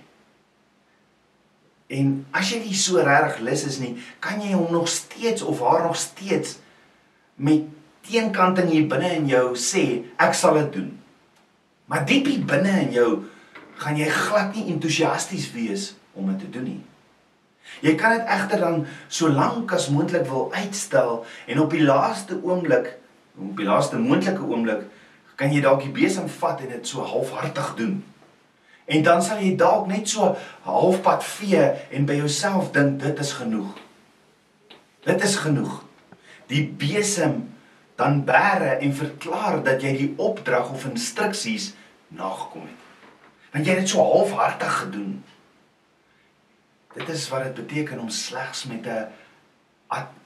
En 1.91 2.13
as 2.37 2.53
jy 2.53 2.63
nie 2.63 2.79
so 2.79 3.03
regtig 3.05 3.43
lus 3.45 3.67
is 3.67 3.81
nie, 3.83 3.97
kan 4.23 4.41
jy 4.41 4.55
hom 4.55 4.71
nog 4.73 4.89
steeds 4.89 5.43
of 5.43 5.61
haar 5.65 5.85
nog 5.89 5.99
steeds 5.99 6.57
met 7.37 7.67
teenkanting 8.07 8.71
hier 8.71 8.87
binne 8.89 9.11
in 9.19 9.29
jou 9.29 9.47
sê, 9.59 9.85
ek 10.21 10.37
sal 10.39 10.61
dit 10.63 10.73
doen. 10.79 10.91
Maar 11.91 12.07
diep 12.07 12.31
binne 12.49 12.77
in 12.87 12.95
jou 12.95 13.11
gaan 13.81 13.99
jy 13.99 14.07
glad 14.13 14.55
nie 14.55 14.71
entoesiasties 14.73 15.51
wees 15.57 15.91
om 16.15 16.31
dit 16.31 16.45
te 16.45 16.51
doen 16.55 16.69
nie. 16.69 16.81
Jy 17.81 17.95
kan 17.95 18.17
dit 18.19 18.27
egter 18.27 18.61
dan 18.61 18.87
so 19.09 19.31
lank 19.33 19.73
as 19.73 19.89
moontlik 19.89 20.27
wil 20.29 20.51
uitstel 20.53 21.25
en 21.47 21.61
op 21.61 21.71
die 21.71 21.85
laaste 21.85 22.41
oomblik, 22.43 22.97
op 23.39 23.57
die 23.57 23.67
laaste 23.67 23.99
moontlike 23.99 24.43
oomblik, 24.45 24.83
kan 25.41 25.53
jy 25.55 25.63
dalk 25.65 25.85
die 25.87 25.95
besem 25.95 26.29
vat 26.29 26.61
en 26.61 26.75
dit 26.75 26.89
so 26.89 27.05
halfhartig 27.07 27.75
doen. 27.79 28.01
En 28.91 29.05
dan 29.07 29.23
sal 29.23 29.39
jy 29.41 29.55
dalk 29.57 29.87
net 29.89 30.09
so 30.11 30.35
halfpad 30.67 31.25
vee 31.25 31.63
en 31.95 32.09
by 32.09 32.19
jouself 32.19 32.73
dink 32.75 32.99
dit 33.01 33.23
is 33.23 33.33
genoeg. 33.39 33.71
Dit 35.07 35.25
is 35.25 35.37
genoeg. 35.41 35.79
Die 36.51 36.67
besem 36.67 37.47
dan 38.01 38.25
bære 38.27 38.81
en 38.83 38.95
verklaar 38.97 39.61
dat 39.65 39.85
jy 39.85 39.93
die 39.97 40.11
opdrag 40.19 40.73
of 40.75 40.85
instruksies 40.91 41.71
nagekom 42.17 42.67
het. 42.67 42.79
Want 43.55 43.67
jy 43.67 43.77
het 43.77 43.85
dit 43.85 43.93
so 43.93 44.05
halfhartig 44.05 44.79
gedoen. 44.83 45.21
Dit 46.95 47.09
is 47.09 47.29
wat 47.29 47.43
dit 47.43 47.55
beteken 47.55 47.99
om 47.99 48.09
slegs 48.09 48.65
met 48.65 48.87
'n 48.87 49.07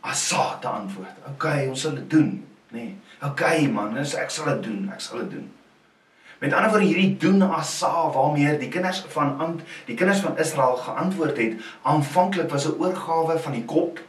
asa 0.01 0.59
te 0.59 0.69
antwoord. 0.69 1.17
OK, 1.29 1.45
ons 1.69 1.81
sal 1.81 1.95
dit 1.95 2.11
doen, 2.11 2.47
nê. 2.69 2.79
Nee. 2.79 2.97
OK 3.23 3.69
man, 3.73 3.95
dis 3.95 4.15
ek 4.15 4.31
sal 4.31 4.45
dit 4.45 4.63
doen, 4.63 4.91
ek 4.93 5.01
sal 5.01 5.19
dit 5.19 5.31
doen. 5.31 5.53
Met 6.39 6.53
ander 6.53 6.71
woorde 6.71 6.87
hierdie 6.87 7.17
doen 7.17 7.43
asa 7.43 8.11
waarmee 8.11 8.59
die 8.59 8.69
kinders 8.69 9.05
van 9.09 9.61
die 9.87 9.97
kinders 9.97 10.21
van 10.21 10.39
Israel 10.39 10.77
geantwoord 10.77 11.37
het, 11.37 11.55
aanvanklik 11.83 12.51
was 12.51 12.67
'n 12.67 12.77
oorgawe 12.79 13.39
van 13.39 13.53
die 13.53 13.65
kop, 13.65 14.01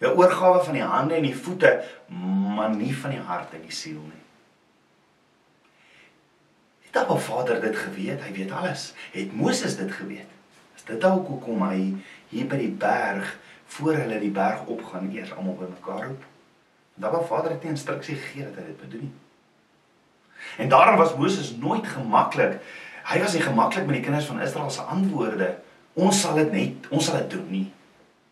'n 0.00 0.06
oorgawe 0.06 0.64
van 0.64 0.72
die 0.72 0.82
hande 0.82 1.14
en 1.14 1.22
die 1.22 1.36
voete, 1.36 1.84
maar 2.54 2.70
nie 2.70 2.96
van 2.96 3.10
die 3.10 3.20
hart 3.20 3.54
en 3.54 3.62
die 3.62 3.72
siel 3.72 4.00
nie. 4.00 4.22
Het 6.80 6.96
Abba 6.96 7.16
Vader 7.16 7.60
dit 7.60 7.76
geweet? 7.76 8.22
Hy 8.22 8.32
weet 8.32 8.50
alles. 8.50 8.94
Het 9.12 9.32
Moses 9.32 9.76
dit 9.76 9.92
geweet? 9.92 10.37
Dit 10.88 11.00
dalk 11.04 11.28
hoekom 11.28 11.62
hy 11.68 11.94
hier 12.32 12.48
by 12.48 12.58
die 12.60 12.72
berg 12.72 13.36
voor 13.76 13.98
hulle 14.00 14.18
die 14.22 14.32
berg 14.32 14.64
opgaan 14.72 15.10
eers 15.12 15.34
almal 15.36 15.58
bymekaar 15.60 16.06
roep. 16.08 16.26
Dan 16.98 17.12
wou 17.14 17.24
Vader 17.28 17.50
het 17.50 17.64
'n 17.64 17.76
instruksie 17.76 18.16
gegee 18.16 18.44
dat 18.44 18.56
hy 18.56 18.66
dit 18.66 18.82
moet 18.82 18.90
doen. 18.90 19.12
En 20.56 20.68
daarom 20.68 20.96
was 20.96 21.14
Moses 21.14 21.56
nooit 21.56 21.86
gemaklik. 21.86 22.60
Hy 23.04 23.20
was 23.20 23.32
nie 23.32 23.42
gemaklik 23.42 23.86
met 23.86 23.94
die 23.94 24.02
kinders 24.02 24.26
van 24.26 24.40
Israel 24.40 24.70
se 24.70 24.80
antwoorde. 24.80 25.58
Ons 25.92 26.20
sal 26.20 26.34
dit 26.34 26.52
net, 26.52 26.88
ons 26.88 27.04
sal 27.04 27.16
dit 27.16 27.30
doen 27.30 27.46
nie. 27.50 27.72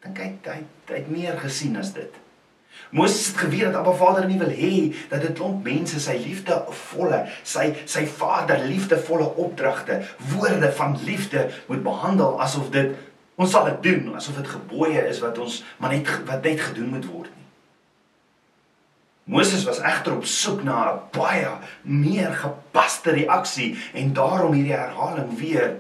Dink 0.01 0.19
hy 0.19 0.39
hy 0.45 0.63
hy 0.87 0.95
het 0.95 1.11
meer 1.11 1.39
gesien 1.39 1.77
as 1.77 1.93
dit. 1.93 2.13
Moses 2.91 3.27
het 3.27 3.37
geweet 3.37 3.65
dat 3.67 3.75
Abba 3.75 3.93
Vader 3.93 4.27
nie 4.27 4.39
wil 4.39 4.53
hê 4.55 4.95
dat 5.11 5.21
dit 5.21 5.35
klomp 5.35 5.65
mense 5.67 6.01
sy 6.01 6.17
liefdevolle, 6.23 7.25
sy 7.43 7.73
sy 7.85 8.07
Vader 8.07 8.63
liefdevolle 8.67 9.27
opdragte, 9.35 10.03
woorde 10.31 10.73
van 10.73 10.99
liefde 11.05 11.49
moet 11.67 11.83
behandel 11.83 12.41
asof 12.41 12.71
dit 12.71 12.95
ons 13.37 13.51
sal 13.51 13.67
dit 13.69 13.83
doen, 13.91 14.15
asof 14.17 14.39
dit 14.41 14.49
gebooie 14.49 15.03
is 15.11 15.19
wat 15.21 15.39
ons 15.39 15.59
maar 15.83 15.93
net 15.93 16.09
wat 16.29 16.47
net 16.47 16.63
gedoen 16.71 16.95
moet 16.95 17.09
word 17.11 17.33
nie. 17.35 17.47
Moses 19.27 19.65
was 19.67 19.83
egter 19.83 20.15
op 20.15 20.25
soek 20.25 20.63
na 20.63 20.93
'n 20.93 21.01
baie 21.13 21.51
meer 21.83 22.33
gepaste 22.33 23.11
reaksie 23.11 23.77
en 23.93 24.13
daarom 24.13 24.53
hierdie 24.53 24.77
herhaling 24.77 25.39
weer 25.39 25.77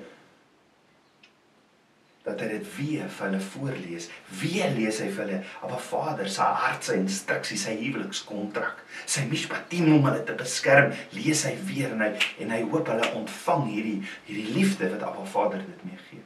dat 2.26 2.40
hy 2.42 2.46
dit 2.50 2.70
weer 2.76 3.10
vir 3.16 3.28
hulle 3.28 3.40
voorlees. 3.40 4.08
Weer 4.40 4.72
lees 4.74 4.98
hy 5.02 5.06
vir 5.14 5.22
hulle 5.22 5.40
Abba 5.62 5.78
Vader 5.78 6.30
se 6.30 6.46
hart 6.62 6.88
se 6.88 6.96
instruksies, 6.98 7.66
sy 7.68 7.76
huwelikskontrak, 7.78 8.80
sy 9.06 9.22
mishpatim 9.30 9.92
om 9.94 10.08
hulle 10.08 10.24
te 10.26 10.34
beskerm. 10.38 10.90
Lees 11.14 11.44
hy 11.46 11.54
weer 11.68 11.94
en 11.94 12.02
hy 12.02 12.10
en 12.42 12.54
hy 12.56 12.62
hoop 12.64 12.90
hulle 12.90 13.12
ontvang 13.20 13.68
hierdie 13.70 14.00
hierdie 14.26 14.56
liefde 14.56 14.90
wat 14.94 15.04
Abba 15.06 15.28
Vader 15.36 15.62
dit 15.62 15.86
meegee. 15.86 16.24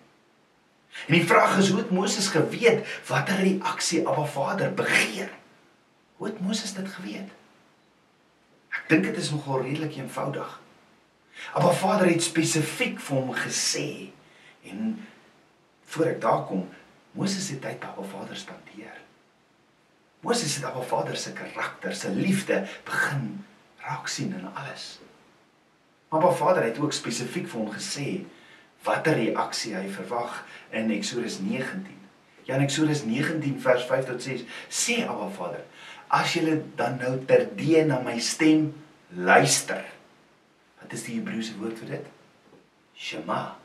En 1.07 1.19
die 1.19 1.27
vraag 1.29 1.59
is 1.61 1.69
hoe 1.71 1.83
het 1.83 1.93
Moses 1.95 2.31
geweet 2.33 2.89
watter 3.11 3.45
reaksie 3.45 4.01
Abba 4.07 4.25
Vader 4.25 4.73
begeer? 4.75 5.29
Hoe 6.17 6.31
het 6.31 6.41
Moses 6.41 6.73
dit 6.77 6.89
geweet? 6.97 7.29
Ek 8.73 8.89
dink 8.89 9.05
dit 9.05 9.21
is 9.21 9.31
nogal 9.35 9.67
redelik 9.69 10.01
eenvoudig. 10.01 10.57
Abba 11.53 11.77
Vader 11.77 12.09
het 12.09 12.25
spesifiek 12.25 13.01
vir 13.05 13.21
hom 13.21 13.37
gesê 13.37 13.89
en 14.69 14.97
voor 15.91 16.13
ek 16.13 16.21
daar 16.23 16.45
kom, 16.47 16.67
Moses 17.19 17.49
het 17.51 17.63
tyd 17.65 17.81
by 17.83 17.91
Abba 17.91 18.07
Vader 18.07 18.39
spandeer. 18.39 18.99
Moses 20.23 20.57
het 20.59 20.67
Abba 20.69 20.83
Vader 20.87 21.17
se 21.17 21.33
karakter, 21.35 21.95
se 21.95 22.11
liefde 22.15 22.63
begin 22.87 23.45
raak 23.83 24.09
sien 24.09 24.35
in 24.37 24.47
alles. 24.55 25.01
Abba 26.11 26.31
Vader 26.31 26.63
het 26.63 26.79
ook 26.79 26.95
spesifiek 26.95 27.49
vir 27.51 27.61
hom 27.61 27.73
gesê 27.75 28.09
watter 28.87 29.19
reaksie 29.19 29.75
hy 29.77 29.89
verwag 29.93 30.43
in 30.77 30.93
Eksodus 30.95 31.41
19. 31.43 31.97
Ja, 32.47 32.57
in 32.57 32.65
Eksodus 32.65 33.05
19 33.07 33.59
vers 33.63 33.87
5 33.89 34.11
tot 34.13 34.23
6 34.23 34.47
sê 34.69 35.01
Abba 35.07 35.31
Vader, 35.35 35.65
as 36.11 36.35
julle 36.35 36.61
dan 36.79 36.99
nou 37.03 37.17
terdee 37.27 37.85
na 37.87 38.01
my 38.05 38.19
stem 38.23 38.71
luister. 39.15 39.83
Wat 40.81 40.95
is 40.95 41.07
die 41.07 41.19
Hebreëse 41.19 41.59
woord 41.59 41.83
vir 41.83 41.97
dit? 41.99 42.13
Shema. 42.99 43.60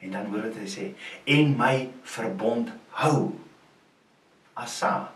En 0.00 0.10
dan 0.14 0.26
hoor 0.30 0.48
dit 0.48 0.58
hy 0.62 0.68
sê 0.70 0.88
en 1.38 1.54
my 1.58 1.88
verbond 2.02 2.70
hou. 3.02 3.32
Asa 4.58 5.10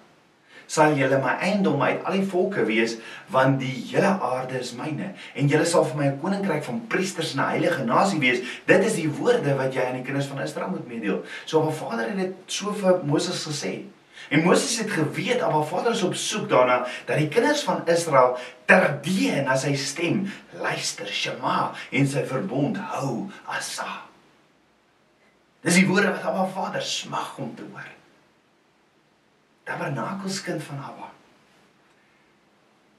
sal 0.73 0.95
julle 0.97 1.19
my 1.21 1.35
eiendom 1.45 1.83
uit 1.85 2.05
al 2.09 2.17
die 2.17 2.27
volke 2.29 2.65
wees 2.69 2.97
want 3.33 3.59
die 3.61 3.75
hele 3.91 4.13
aarde 4.25 4.61
is 4.61 4.73
myne. 4.79 5.11
En 5.37 5.51
julle 5.51 5.67
sal 5.69 5.85
vir 5.91 5.99
my 5.99 6.07
'n 6.11 6.21
koninkryk 6.23 6.65
van 6.65 6.85
priesters 6.89 7.35
en 7.35 7.41
'n 7.41 7.51
heilige 7.55 7.85
nasie 7.85 8.21
wees. 8.21 8.41
Dit 8.67 8.85
is 8.85 8.95
die 8.95 9.09
woorde 9.09 9.57
wat 9.57 9.75
jy 9.75 9.85
aan 9.85 10.01
die 10.01 10.07
kinders 10.07 10.27
van 10.27 10.41
Israel 10.41 10.71
moet 10.71 10.89
meedeel. 10.89 11.25
So 11.45 11.61
op 11.61 11.69
'n 11.69 11.81
Vader 11.83 12.09
het 12.09 12.17
dit 12.17 12.35
so 12.47 12.73
vir 12.73 13.01
Moses 13.05 13.47
gesê. 13.47 13.85
En 14.29 14.45
Moses 14.45 14.79
het 14.79 14.91
geweet 14.91 15.39
dat 15.39 15.51
haar 15.51 15.67
Vader 15.67 15.93
is 15.93 16.03
op 16.03 16.15
soek 16.15 16.49
daarna 16.49 16.87
dat 17.07 17.19
die 17.19 17.29
kinders 17.29 17.63
van 17.63 17.83
Israel 17.87 18.39
terdee 18.65 19.43
na 19.43 19.57
sy 19.57 19.75
stem 19.75 20.33
luister 20.61 21.07
Shema 21.07 21.73
en 21.91 22.07
sy 22.07 22.25
verbond 22.25 22.77
hou 22.77 23.31
asa 23.47 24.12
Dis 25.63 25.79
die 25.79 25.87
woorde 25.87 26.11
wat 26.11 26.25
haar 26.27 26.49
Vader 26.51 26.83
smag 26.83 27.37
om 27.39 27.55
te 27.55 27.67
hoor 27.71 27.91
tabernakelskind 29.63 30.63
van 30.63 30.79
Abba. 30.83 31.11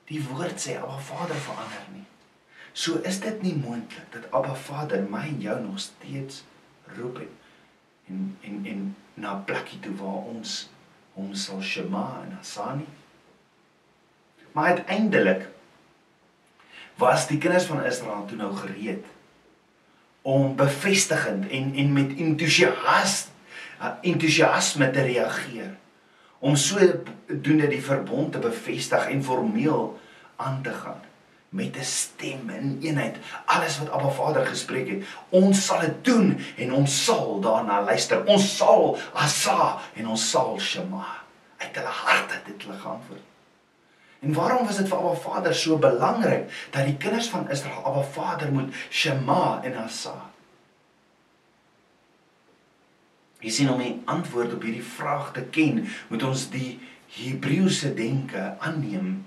Die 0.08 0.22
woord 0.27 0.60
sê 0.62 0.77
Abba 0.79 0.98
Vader 0.98 1.36
verander 1.36 1.86
nie. 1.91 2.05
So 2.74 3.01
is 3.08 3.20
dit 3.24 3.41
nie 3.46 3.55
moontlik 3.60 4.10
dat 4.15 4.29
Abba 4.32 4.55
Vader 4.55 5.03
my 5.10 5.25
en 5.27 5.41
jou 5.43 5.60
nog 5.62 5.79
steeds 5.79 6.43
roep 6.98 7.20
en 8.08 8.38
en 8.41 8.65
en 8.65 8.96
na 9.13 9.36
'n 9.36 9.43
plekkie 9.43 9.79
toe 9.79 9.96
waar 9.96 10.24
ons 10.34 10.70
hom 11.13 11.36
sal 11.36 11.62
shema 11.62 12.22
en 12.24 12.38
asani. 12.39 12.88
Maar 14.51 14.65
uiteindelik 14.65 15.50
was 16.96 17.27
die 17.27 17.38
kinders 17.38 17.65
van 17.65 17.86
Israel 17.86 18.25
toe 18.25 18.38
nou 18.38 18.55
gereed 18.55 19.05
om 20.23 20.55
bevestigend 20.55 21.49
en 21.51 21.71
en 21.75 21.93
met 21.93 22.17
entoesiasme 22.17 23.31
entoesiasme 24.01 24.91
te 24.91 25.01
reageer. 25.01 25.73
Om 26.39 26.55
so 26.55 26.79
doen 27.27 27.57
dit 27.57 27.69
die 27.69 27.83
verbond 27.83 28.31
te 28.31 28.39
bevestig 28.39 29.09
en 29.12 29.23
formeel 29.23 29.99
aan 30.36 30.62
te 30.63 30.71
gaan 30.71 31.01
met 31.49 31.75
'n 31.77 31.83
stem 31.83 32.49
in 32.49 32.77
eenheid. 32.81 33.17
Alles 33.45 33.79
wat 33.79 33.91
Abba 33.91 34.09
Vader 34.09 34.45
gespreek 34.45 34.89
het 34.89 35.03
ons 35.29 35.65
sal 35.65 35.79
dit 35.79 36.05
doen 36.05 36.39
en 36.57 36.73
ons 36.73 37.03
sal 37.03 37.39
daarna 37.39 37.81
luister. 37.81 38.25
Ons 38.25 38.57
sal 38.57 38.97
asa 39.13 39.79
en 39.93 40.07
ons 40.07 40.29
sal 40.29 40.59
shema 40.59 41.05
uit 41.57 41.75
hulle 41.75 41.88
harte 41.88 42.39
dit 42.45 42.63
hulle 42.63 42.79
geantwoord 42.79 43.33
en 44.23 44.33
waarom 44.33 44.65
was 44.65 44.79
dit 44.79 44.88
vir 44.88 44.97
Abba 44.97 45.15
Vader 45.19 45.55
so 45.55 45.77
belangrik 45.77 46.47
dat 46.71 46.86
die 46.86 46.97
kinders 46.97 47.27
van 47.29 47.49
Israel 47.51 47.83
Abba 47.83 48.03
Vader 48.03 48.51
moet 48.51 48.73
shema 48.89 49.59
en 49.63 49.77
asa 49.83 50.15
Jy 53.43 53.51
sien 53.51 53.69
om 53.69 53.81
'n 53.81 54.01
antwoord 54.05 54.53
op 54.53 54.63
hierdie 54.63 54.89
vraag 54.97 55.33
te 55.36 55.41
ken, 55.43 55.83
moet 56.07 56.23
ons 56.23 56.49
die 56.49 56.79
Hebreëse 57.12 57.93
denke 57.93 58.55
aanneem. 58.59 59.25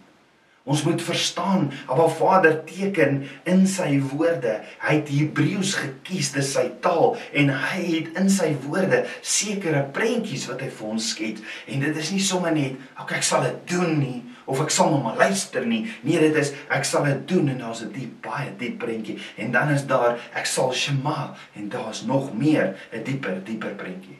Ons 0.64 0.82
moet 0.82 1.02
verstaan, 1.02 1.70
Abba 1.86 2.08
Vader 2.08 2.64
teken 2.64 3.28
in 3.44 3.66
sy 3.66 4.00
woorde. 4.00 4.64
Hy 4.82 4.94
het 4.94 5.08
Hebreëus 5.08 5.74
gekies, 5.74 6.32
dis 6.32 6.52
sy 6.52 6.64
taal 6.80 7.14
en 7.32 7.52
hy 7.54 7.82
het 7.84 8.18
in 8.18 8.30
sy 8.30 8.56
woorde 8.64 9.04
sekere 9.20 9.84
prentjies 9.92 10.48
wat 10.50 10.64
hy 10.64 10.70
vir 10.70 10.88
ons 10.88 11.10
skets. 11.10 11.44
En 11.66 11.80
dit 11.80 11.96
is 11.96 12.10
nie 12.10 12.20
sommer 12.20 12.52
net, 12.52 12.74
"Oké, 12.98 13.14
ek 13.14 13.22
sal 13.22 13.42
dit 13.42 13.68
doen 13.68 13.98
nie," 13.98 14.22
of 14.46 14.60
ek 14.62 14.70
sal 14.70 14.94
maar 15.02 15.18
luister 15.18 15.66
nie. 15.66 15.84
Nee, 16.02 16.20
dit 16.22 16.36
is 16.38 16.52
ek 16.72 16.86
sal 16.86 17.06
dit 17.08 17.24
doen 17.28 17.48
en 17.52 17.58
daar's 17.58 17.82
'n 17.82 17.92
diep 17.92 18.22
baie 18.22 18.50
diep 18.58 18.78
prentjie 18.78 19.18
en 19.36 19.52
dan 19.52 19.70
is 19.74 19.86
daar 19.86 20.18
ek 20.34 20.46
sal 20.46 20.72
shema 20.72 21.34
en 21.54 21.68
daar's 21.68 22.02
nog 22.02 22.32
meer 22.34 22.76
'n 22.92 23.02
dieper 23.02 23.44
dieper 23.44 23.74
prentjie. 23.74 24.18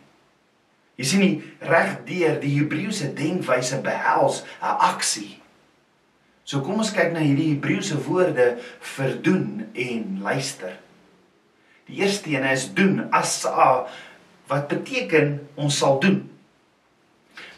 Jy 0.97 1.05
sien 1.05 1.21
nie 1.21 1.43
reg 1.61 1.99
deur 2.09 2.41
die 2.41 2.55
Hebreëse 2.59 3.13
denkwyse 3.15 3.81
behels 3.85 4.43
'n 4.63 4.77
aksie. 4.93 5.41
So 6.45 6.61
kom 6.61 6.79
ons 6.79 6.93
kyk 6.95 7.13
na 7.13 7.21
hierdie 7.21 7.55
Hebreëse 7.55 7.99
woorde 8.07 8.59
vir 8.81 9.23
doen 9.23 9.67
en 9.75 10.21
luister. 10.23 10.79
Die 11.87 12.01
eerste 12.03 12.31
een 12.31 12.45
is 12.45 12.75
doen 12.75 13.09
asa 13.11 13.87
wat 14.47 14.69
beteken 14.69 15.41
ons 15.55 15.79
sal 15.79 16.01
doen. 16.01 16.31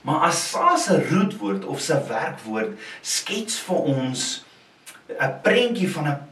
Maar 0.09 0.21
as 0.21 0.51
Sase 0.51 1.09
roetwoord 1.09 1.67
of 1.69 1.83
sy 1.85 1.99
werkwoord 2.09 2.79
skets 3.05 3.59
vir 3.67 3.81
ons 3.93 4.23
'n 5.13 5.35
prentjie 5.45 5.89
van 5.93 6.09
'n 6.09 6.23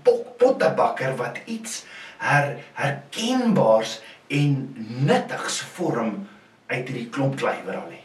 pottebakker 0.41 1.13
wat 1.17 1.43
iets 1.45 1.85
her, 2.19 2.57
herkenbaars 2.73 4.01
en 4.29 4.73
nuttigs 5.05 5.61
vorm 5.77 6.29
uit 6.67 6.89
hierdie 6.89 7.09
klomp 7.09 7.37
klei 7.37 7.61
wat 7.67 7.75
daar 7.75 7.93
lê. 7.93 8.01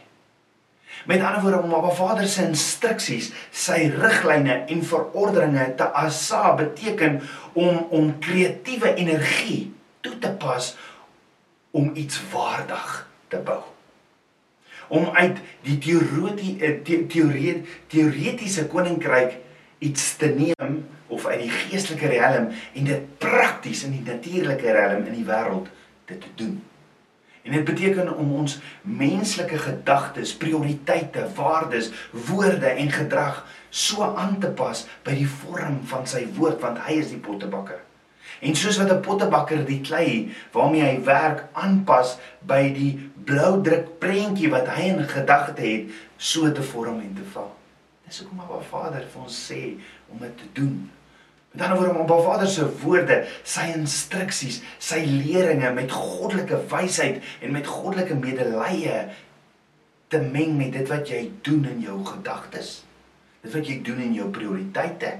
Met 1.06 1.24
ander 1.24 1.40
woorde 1.40 1.62
om 1.62 1.74
Abba 1.74 1.90
Vader 1.90 2.28
se 2.28 2.44
instruksies, 2.44 3.32
sy 3.50 3.88
riglyne 3.96 4.64
en 4.68 4.84
verordeninge 4.84 5.74
te 5.74 5.88
asa 5.92 6.54
beteken 6.54 7.22
om 7.52 7.86
om 7.90 8.18
kreatiewe 8.18 8.94
energie 8.94 9.72
toe 10.00 10.18
te 10.18 10.28
pas 10.28 10.76
om 11.70 11.90
iets 11.94 12.20
waardig 12.32 13.08
te 13.28 13.38
bou 13.38 13.71
om 14.92 15.08
uit 15.16 15.38
die 15.64 15.78
teoretie 15.80 17.62
teoretiese 17.88 18.66
koninkryk 18.68 19.38
iets 19.82 20.16
te 20.20 20.28
neem 20.36 20.82
of 21.12 21.24
uit 21.26 21.46
die 21.46 21.52
geestelike 21.52 22.10
riem 22.12 22.50
en 22.52 22.90
dit 22.90 23.06
prakties 23.22 23.86
in 23.88 23.96
die 23.96 24.04
natuurlike 24.04 24.74
riem 24.76 25.06
in 25.08 25.16
die 25.16 25.28
wêreld 25.28 25.70
dit 26.10 26.20
te 26.20 26.34
doen. 26.42 26.58
En 27.42 27.56
dit 27.56 27.64
beteken 27.66 28.12
om 28.14 28.34
ons 28.38 28.58
menslike 28.86 29.58
gedagtes, 29.58 30.36
prioriteite, 30.38 31.24
waardes, 31.34 31.90
woorde 32.28 32.66
en 32.66 32.92
gedrag 32.92 33.40
so 33.68 34.04
aan 34.14 34.36
te 34.38 34.52
pas 34.54 34.84
by 35.02 35.16
die 35.18 35.28
vorm 35.28 35.80
van 35.90 36.06
sy 36.06 36.26
woord 36.36 36.60
want 36.62 36.84
hy 36.86 37.00
is 37.02 37.10
die 37.10 37.22
pottebakker. 37.22 37.80
En 38.42 38.54
soos 38.58 38.78
wat 38.78 38.92
'n 38.92 39.00
pottebakker 39.00 39.64
die 39.64 39.80
klei 39.80 40.34
waarmee 40.52 40.82
hy 40.82 41.02
werk 41.04 41.44
aanpas 41.52 42.18
by 42.40 42.72
die 42.74 43.10
bloudruk 43.28 43.98
prentjie 44.02 44.50
wat 44.52 44.70
hy 44.76 44.90
in 44.92 45.02
gedagte 45.08 45.62
het, 45.62 45.92
so 46.16 46.50
te 46.52 46.62
vorm 46.62 47.00
en 47.00 47.14
te 47.16 47.26
val. 47.34 47.50
Dis 48.06 48.20
hoekom 48.22 48.42
maar 48.42 48.64
Vader 48.68 49.06
vir 49.08 49.22
ons 49.22 49.38
sê 49.48 49.62
om 50.12 50.20
dit 50.20 50.34
te 50.38 50.48
doen. 50.58 50.76
Met 51.52 51.64
ander 51.64 51.78
woorde 51.78 51.98
om 51.98 52.10
op 52.10 52.24
Vader 52.24 52.48
se 52.48 52.64
woorde, 52.80 53.18
sy 53.44 53.66
instruksies, 53.74 54.62
sy 54.80 55.02
leringe 55.04 55.72
met 55.76 55.92
goddelike 55.92 56.62
wysheid 56.70 57.20
en 57.44 57.52
met 57.52 57.68
goddelike 57.68 58.16
medelee 58.16 59.02
te 60.12 60.20
meng 60.20 60.56
met 60.56 60.72
dit 60.76 60.88
wat 60.88 61.08
jy 61.08 61.26
doen 61.44 61.64
in 61.68 61.84
jou 61.84 61.98
gedagtes. 62.04 62.82
Dit 63.44 63.52
wat 63.52 63.68
jy 63.68 63.78
doen 63.84 64.00
in 64.04 64.16
jou 64.16 64.28
prioriteite. 64.32 65.12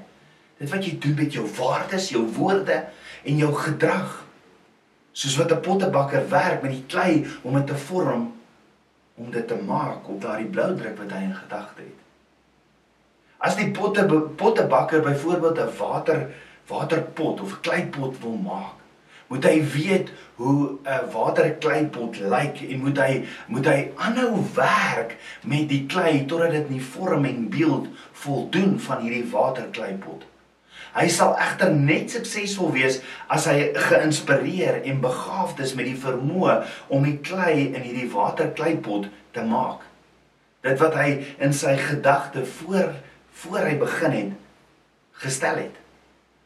Dit 0.61 0.71
wat 0.73 0.85
jy 0.87 0.99
doen 1.03 1.17
met 1.19 1.33
jou 1.35 1.47
waardes, 1.57 2.11
jou 2.12 2.27
woorde 2.37 2.83
en 3.25 3.41
jou 3.41 3.53
gedrag. 3.57 4.19
Soos 5.12 5.37
wat 5.37 5.53
'n 5.53 5.61
pottebakker 5.61 6.29
werk 6.29 6.62
met 6.62 6.70
die 6.70 6.85
klei 6.87 7.27
om 7.42 7.55
dit 7.55 7.66
te 7.66 7.77
vorm 7.77 8.33
om 9.14 9.31
dit 9.31 9.48
te 9.48 9.57
maak 9.66 10.09
op 10.09 10.20
daardie 10.20 10.48
blou 10.48 10.77
druk 10.77 10.98
wat 10.98 11.11
hy 11.12 11.22
in 11.22 11.35
gedagte 11.35 11.83
het. 11.83 12.01
As 13.38 13.57
die 13.57 13.70
potte 13.70 14.05
pottebakker 14.37 15.03
byvoorbeeld 15.03 15.59
'n 15.59 15.77
water 15.79 16.31
waterpot 16.66 17.40
of 17.40 17.53
'n 17.53 17.61
kleipot 17.61 18.20
wil 18.20 18.37
maak, 18.37 18.83
Moet 19.33 19.46
hy 19.48 19.61
weet 19.72 20.11
hoe 20.37 20.77
'n 20.85 21.07
waterkleipot 21.12 22.18
lyk 22.20 22.59
en 22.68 22.81
moet 22.85 22.98
hy 23.01 23.12
moet 23.48 23.66
hy 23.66 23.79
aanhou 23.96 24.42
werk 24.55 25.16
met 25.48 25.68
die 25.68 25.87
klei 25.87 26.27
totdat 26.29 26.53
dit 26.53 26.68
in 26.68 26.81
vorm 26.81 27.25
en 27.25 27.48
beeld 27.48 27.87
voldoen 28.12 28.77
van 28.81 29.01
hierdie 29.01 29.31
waterkleipot. 29.31 30.27
Hy 30.93 31.07
sal 31.09 31.33
egter 31.41 31.73
net 31.73 32.13
suksesvol 32.13 32.73
wees 32.75 32.99
as 33.33 33.47
hy 33.49 33.71
geïnspireer 33.89 34.83
en 34.85 35.01
begaafd 35.01 35.63
is 35.65 35.73
met 35.79 35.89
die 35.89 35.97
vermoë 35.97 36.59
om 36.93 37.07
die 37.09 37.17
klei 37.25 37.71
in 37.71 37.81
hierdie 37.81 38.11
waterkleipot 38.13 39.09
te 39.33 39.45
maak. 39.49 39.87
Dit 40.63 40.79
wat 40.83 40.99
hy 41.01 41.09
in 41.43 41.57
sy 41.57 41.79
gedagte 41.81 42.45
voor 42.59 42.93
voor 43.43 43.65
hy 43.65 43.79
begin 43.81 44.13
het 44.13 44.35
gestel 45.23 45.57
het. 45.63 45.79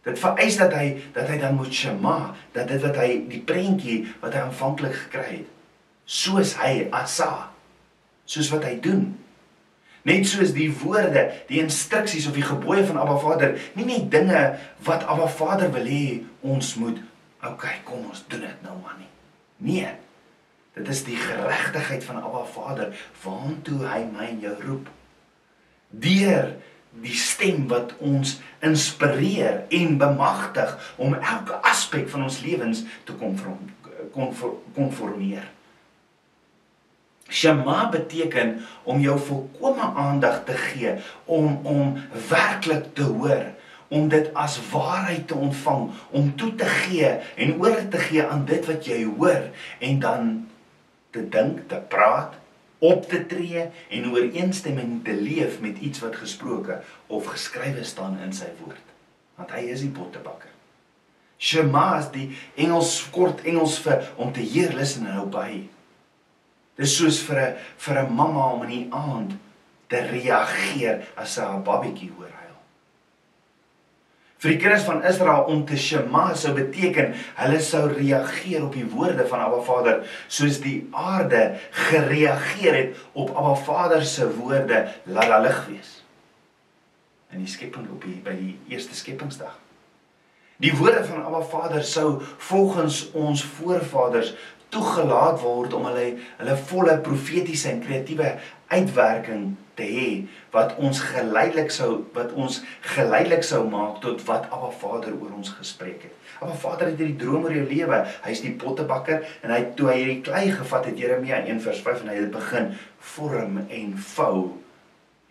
Dit 0.07 0.21
vereis 0.23 0.57
dat 0.61 0.73
hy 0.77 0.87
dat 1.17 1.27
hy 1.27 1.41
dan 1.43 1.57
moet 1.59 1.75
shema, 1.75 2.31
dat 2.55 2.71
dit 2.71 2.83
wat 2.85 2.99
hy 3.03 3.09
die 3.27 3.43
prentjie 3.43 3.99
wat 4.23 4.37
hy 4.37 4.45
aanvanklik 4.47 4.95
gekry 5.01 5.41
het, 5.41 5.49
soos 6.07 6.55
hy 6.61 6.87
asa, 6.95 7.49
soos 8.31 8.53
wat 8.55 8.69
hy 8.69 8.77
doen. 8.83 9.09
Net 10.07 10.29
soos 10.31 10.53
die 10.55 10.69
woorde, 10.85 11.27
die 11.49 11.59
instruksies 11.63 12.29
of 12.31 12.37
die 12.39 12.47
gebooie 12.47 12.85
van 12.87 13.01
Abba 13.03 13.17
Vader, 13.23 13.57
nie 13.75 13.89
net 13.89 14.11
dinge 14.13 14.43
wat 14.87 15.07
Abba 15.11 15.27
Vader 15.27 15.73
wil 15.75 15.89
hê 15.91 16.23
ons 16.47 16.75
moet, 16.79 17.01
okay, 17.43 17.81
kom 17.89 18.05
ons 18.07 18.23
doen 18.31 18.45
dit 18.47 18.67
nou 18.67 18.77
maar 18.85 18.99
nie. 19.01 19.11
Nee. 19.67 19.91
Dit 20.77 20.89
is 20.93 21.03
die 21.09 21.17
geregtigheid 21.17 22.05
van 22.05 22.21
Abba 22.21 22.45
Vader 22.53 22.93
waantoe 23.23 23.81
hy 23.89 24.03
my 24.13 24.27
en 24.29 24.43
jou 24.45 24.55
roep. 24.61 24.91
Deur 25.91 26.53
die 27.03 27.17
stem 27.17 27.67
wat 27.71 27.95
ons 28.05 28.39
inspireer 28.65 29.65
en 29.75 29.99
bemagtig 30.01 30.77
om 31.01 31.17
elke 31.17 31.59
aspek 31.67 32.09
van 32.13 32.29
ons 32.29 32.41
lewens 32.45 32.85
te 33.09 33.17
konformeer. 34.77 35.49
Shema 37.29 37.89
beteken 37.91 38.61
om 38.83 39.01
jou 39.01 39.19
volkomme 39.19 39.83
aandag 39.99 40.45
te 40.45 40.53
gee, 40.53 40.97
om 41.25 41.59
om 41.67 41.97
werklik 42.29 42.95
te 42.95 43.03
hoor, 43.03 43.45
om 43.89 44.09
dit 44.09 44.31
as 44.35 44.59
waarheid 44.71 45.27
te 45.29 45.35
ontvang, 45.35 45.91
om 46.11 46.33
toe 46.37 46.55
te 46.55 46.67
gee 46.87 47.11
en 47.35 47.55
oor 47.63 47.89
te 47.91 47.99
gee 47.99 48.23
aan 48.23 48.45
dit 48.47 48.67
wat 48.67 48.87
jy 48.87 49.05
hoor 49.05 49.51
en 49.79 49.99
dan 49.99 50.35
te 51.11 51.29
dink, 51.29 51.67
te 51.69 51.83
praat 51.89 52.35
op 52.79 53.09
te 53.09 53.27
tree 53.27 53.69
en 53.89 54.11
ooreenstemming 54.13 55.05
te 55.05 55.15
leef 55.15 55.61
met 55.61 55.79
iets 55.79 56.03
wat 56.05 56.17
gesproke 56.17 56.81
of 57.07 57.27
geskrywe 57.27 57.85
staan 57.85 58.19
in 58.25 58.35
sy 58.37 58.51
woord. 58.61 58.93
Want 59.37 59.55
hy 59.57 59.65
is 59.73 59.83
die 59.85 59.93
pottebakker. 59.93 60.53
Shema 61.39 61.99
is 62.01 62.11
die 62.13 62.29
Engels 62.57 62.99
kort 63.13 63.43
Engels 63.45 63.79
vir 63.85 64.05
om 64.17 64.33
te 64.33 64.45
heer 64.45 64.73
listen 64.77 65.09
en 65.09 65.25
obey. 65.27 65.67
Dis 66.77 66.97
soos 66.97 67.21
vir 67.29 67.41
'n 67.41 67.55
vir 67.79 67.99
'n 67.99 68.15
mamma 68.15 68.53
om 68.53 68.63
in 68.63 68.71
die 68.71 68.89
aand 68.91 69.33
te 69.89 70.01
reageer 70.01 71.07
as 71.17 71.35
sy 71.35 71.41
haar 71.41 71.63
babatjie 71.63 72.13
hoor 72.17 72.37
vir 74.47 74.53
die 74.53 74.61
kinders 74.61 74.85
van 74.87 75.03
Israel 75.09 75.49
om 75.51 75.63
te 75.67 75.79
shema 75.81 76.29
sou 76.39 76.53
beteken 76.55 77.15
hulle 77.39 77.61
sou 77.65 77.87
reageer 77.91 78.63
op 78.67 78.75
die 78.77 78.87
woorde 78.93 79.25
van 79.31 79.43
Abba 79.47 79.63
Vader 79.67 80.03
soos 80.29 80.61
die 80.63 80.79
aarde 80.95 81.57
gereageer 81.89 82.77
het 82.77 83.01
op 83.19 83.33
Abba 83.35 83.55
Vader 83.67 84.05
se 84.07 84.29
woorde 84.37 84.85
laat 85.11 85.33
daar 85.33 85.47
lig 85.49 85.63
wees. 85.71 85.93
In 87.35 87.43
die 87.43 87.51
skepping 87.51 87.89
op 87.91 88.05
die 88.05 88.21
by 88.23 88.37
die 88.39 88.55
eerste 88.71 88.95
skepingsdag. 88.95 89.57
Die 90.63 90.73
woorde 90.79 91.03
van 91.09 91.25
Abba 91.27 91.43
Vader 91.51 91.83
sou 91.85 92.21
volgens 92.51 93.07
ons 93.17 93.43
voorvaders 93.59 94.37
toegelaat 94.77 95.41
word 95.41 95.75
om 95.77 95.89
hulle 95.89 96.09
hulle 96.41 96.57
volle 96.71 96.99
profetiese 97.05 97.71
en 97.73 97.81
kreatiewe 97.85 98.35
uitwerking 98.73 99.55
te 99.79 99.87
hê 99.87 100.09
wat 100.55 100.75
ons 100.83 101.01
geleidelik 101.05 101.73
sou 101.73 101.91
wat 102.17 102.33
ons 102.37 102.61
geleidelik 102.97 103.45
sou 103.47 103.63
maak 103.71 104.01
tot 104.05 104.23
wat 104.29 104.49
Abba 104.51 104.71
Vader 104.81 105.17
oor 105.17 105.35
ons 105.37 105.53
gespreek 105.59 106.07
het. 106.09 106.15
Abba 106.41 106.57
Vader 106.61 106.91
het 106.91 107.01
hierdie 107.01 107.19
droom 107.21 107.45
oor 107.47 107.55
jou 107.55 107.65
lewe. 107.69 108.01
Hy's 108.25 108.43
die 108.45 108.55
pottebakker 108.61 109.25
en 109.43 109.53
hy 109.55 109.61
toe 109.79 109.91
hy 109.93 109.99
hierdie 110.01 110.23
klei 110.27 110.47
gevat 110.53 110.89
het 110.91 111.01
Jeremia 111.01 111.43
1:5 111.45 112.03
en 112.05 112.13
hy 112.13 112.17
het 112.23 112.33
begin 112.35 112.73
vorm 113.13 113.61
en 113.67 113.93
vou. 114.15 114.41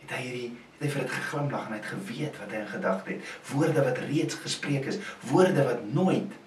Het 0.04 0.16
hy 0.18 0.22
hierdie 0.28 0.52
het 0.76 0.86
hy 0.86 0.94
vir 0.94 1.06
dit 1.06 1.14
geglimlag 1.18 1.68
en 1.68 1.76
hy 1.76 1.82
het 1.82 1.92
geweet 1.92 2.40
wat 2.42 2.52
hy 2.52 2.62
in 2.62 2.72
gedagte 2.72 3.14
het. 3.14 3.36
Woorde 3.52 3.84
wat 3.86 4.02
reeds 4.10 4.42
gespreek 4.44 4.90
is, 4.92 5.02
woorde 5.32 5.68
wat 5.68 5.86
nooit 5.94 6.42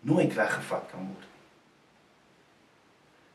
nooit 0.00 0.32
weggevat 0.34 0.86
kan 0.92 1.04
word. 1.04 1.29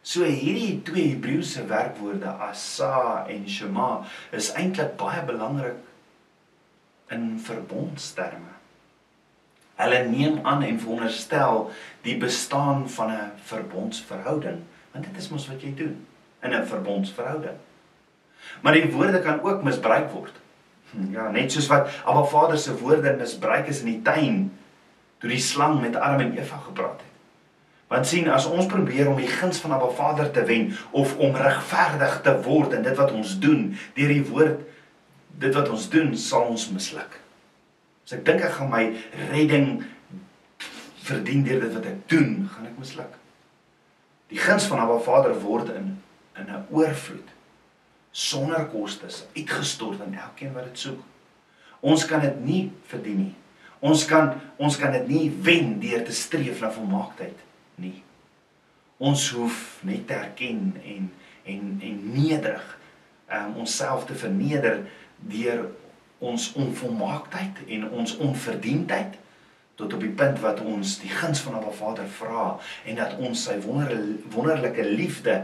So 0.06 0.22
hierdie 0.22 0.84
twee 0.86 1.16
Hebreëse 1.16 1.64
werkwoorde 1.66 2.30
asa 2.46 3.26
en 3.26 3.48
shema 3.50 4.04
is 4.38 4.52
eintlik 4.54 4.92
baie 5.00 5.24
belangrik 5.26 5.80
in 7.16 7.40
verbondsterme. 7.42 8.54
Hulle 9.80 10.04
neem 10.12 10.38
aan 10.46 10.62
en 10.68 10.78
veronderstel 10.80 11.72
die 12.06 12.20
bestaan 12.22 12.86
van 12.98 13.12
'n 13.12 13.32
verbondsverhouding, 13.50 14.62
want 14.94 15.10
dit 15.10 15.18
is 15.18 15.30
mos 15.30 15.48
wat 15.50 15.66
jy 15.66 15.74
doen 15.74 15.98
in 16.44 16.54
'n 16.54 16.70
verbondsverhouding. 16.70 17.58
Maar 18.62 18.74
die 18.74 18.92
woorde 18.92 19.22
kan 19.22 19.42
ook 19.42 19.64
misbruik 19.64 20.12
word. 20.12 20.34
Hm, 20.92 21.12
ja, 21.12 21.32
net 21.32 21.52
soos 21.52 21.68
wat 21.68 21.90
Abba 22.06 22.24
Vader 22.24 22.58
se 22.58 22.78
woorde 22.78 23.16
misbruik 23.18 23.68
is 23.68 23.80
in 23.80 23.86
die 23.86 24.02
tuin 24.02 24.52
toe 25.18 25.30
die 25.30 25.42
slang 25.42 25.82
met 25.82 25.96
Adam 25.96 26.20
en 26.20 26.38
Eva 26.38 26.58
gepraat 26.58 27.02
het. 27.02 27.15
Want 27.88 28.08
sien, 28.10 28.30
as 28.34 28.48
ons 28.50 28.66
probeer 28.66 29.10
om 29.12 29.20
die 29.20 29.30
guns 29.30 29.60
van 29.62 29.76
Abba 29.76 29.92
Vader 29.94 30.32
te 30.34 30.44
wen 30.48 30.72
of 30.92 31.18
om 31.22 31.36
regverdig 31.38 32.22
te 32.26 32.34
word 32.48 32.74
in 32.74 32.86
dit 32.86 32.98
wat 32.98 33.14
ons 33.14 33.36
doen 33.40 33.68
deur 33.94 34.14
die 34.14 34.26
woord 34.26 34.64
dit 35.38 35.54
wat 35.54 35.70
ons 35.70 35.86
doen 35.94 36.16
sal 36.18 36.48
ons 36.50 36.70
misluk. 36.74 37.20
As 38.06 38.16
ek 38.18 38.26
dink 38.26 38.42
ek 38.46 38.58
gaan 38.58 38.72
my 38.72 38.88
redding 39.30 39.84
verdien 41.06 41.46
deur 41.46 41.62
dit 41.62 41.78
wat 41.78 41.88
ek 41.92 42.02
doen, 42.10 42.50
gaan 42.50 42.72
ek 42.72 42.82
misluk. 42.82 43.14
Die 44.34 44.42
guns 44.42 44.66
van 44.72 44.82
Abba 44.82 44.98
Vader 45.06 45.38
word 45.46 45.70
in 45.76 45.98
in 46.36 46.50
'n 46.52 46.66
oorvloed 46.70 47.30
sonder 48.12 48.66
kostes 48.68 49.26
uitgestort 49.36 50.02
aan 50.02 50.14
elkeen 50.14 50.54
wat 50.54 50.66
dit 50.66 50.80
soek. 50.80 51.02
Ons 51.80 52.06
kan 52.06 52.20
dit 52.22 52.44
nie 52.44 52.72
verdien 52.88 53.18
nie. 53.18 53.36
Ons 53.80 54.06
kan 54.06 54.42
ons 54.58 54.78
kan 54.78 54.92
dit 54.92 55.08
nie 55.08 55.32
wen 55.42 55.80
deur 55.80 56.04
te 56.04 56.12
streef 56.12 56.62
na 56.62 56.72
volmaaktheid 56.72 57.36
nie. 57.36 57.55
Ons 58.98 59.30
hoef 59.36 59.80
net 59.84 60.08
te 60.08 60.14
erken 60.14 60.76
en 60.84 61.12
en 61.46 61.78
en 61.82 61.98
nederig 62.14 62.78
um 63.30 63.56
onsself 63.56 64.06
te 64.06 64.16
verneder 64.16 64.86
deur 65.18 65.68
ons 66.18 66.54
onvolmaaktheid 66.54 67.60
en 67.68 67.90
ons 67.90 68.18
onverdiendheid 68.18 69.18
tot 69.76 69.94
op 69.94 70.00
die 70.00 70.14
punt 70.16 70.40
wat 70.40 70.62
ons 70.64 70.98
die 71.04 71.12
guns 71.12 71.42
van 71.44 71.58
Abba 71.60 71.72
Vader 71.76 72.08
vra 72.18 72.46
en 72.86 72.96
dat 72.96 73.18
ons 73.20 73.44
sy 73.50 73.58
wonder 73.66 73.92
wonderlike 74.34 74.86
liefde 74.88 75.42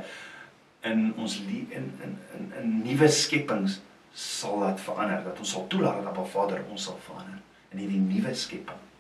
in 0.88 1.12
ons 1.18 1.38
in 1.50 1.68
in 1.76 1.90
in, 2.38 2.54
in 2.62 2.78
nuwe 2.86 3.10
skepings 3.12 3.82
sal 4.14 4.62
laat 4.64 4.80
verander 4.82 5.24
dat 5.28 5.40
ons 5.40 5.52
sal 5.58 5.68
toelaat 5.68 6.02
dat 6.02 6.14
Abba 6.14 6.26
Vader 6.38 6.64
ons 6.70 6.88
sal 6.88 6.98
verander 7.06 7.44
in 7.72 7.84
hierdie 7.84 8.02
nuwe 8.04 8.34
skepping. 8.36 8.91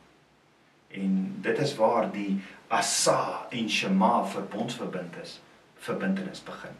En 0.93 1.37
dit 1.41 1.57
is 1.57 1.75
waar 1.75 2.11
die 2.11 2.39
Asa 2.67 3.47
en 3.49 3.69
Shema 3.69 4.25
verbondsverbind 4.25 5.15
is, 5.23 5.39
verbintenis 5.79 6.43
begin. 6.43 6.75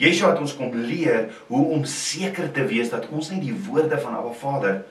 Yeshua 0.00 0.32
het 0.32 0.42
ons 0.42 0.56
kom 0.56 0.74
leer 0.74 1.28
hoe 1.46 1.64
om 1.76 1.84
seker 1.84 2.50
te 2.54 2.64
wees 2.66 2.90
dat 2.90 3.08
ons 3.08 3.30
nie 3.30 3.40
die 3.42 3.56
woorde 3.66 3.98
van 4.00 4.16
Abba 4.18 4.32
Vader 4.38 4.82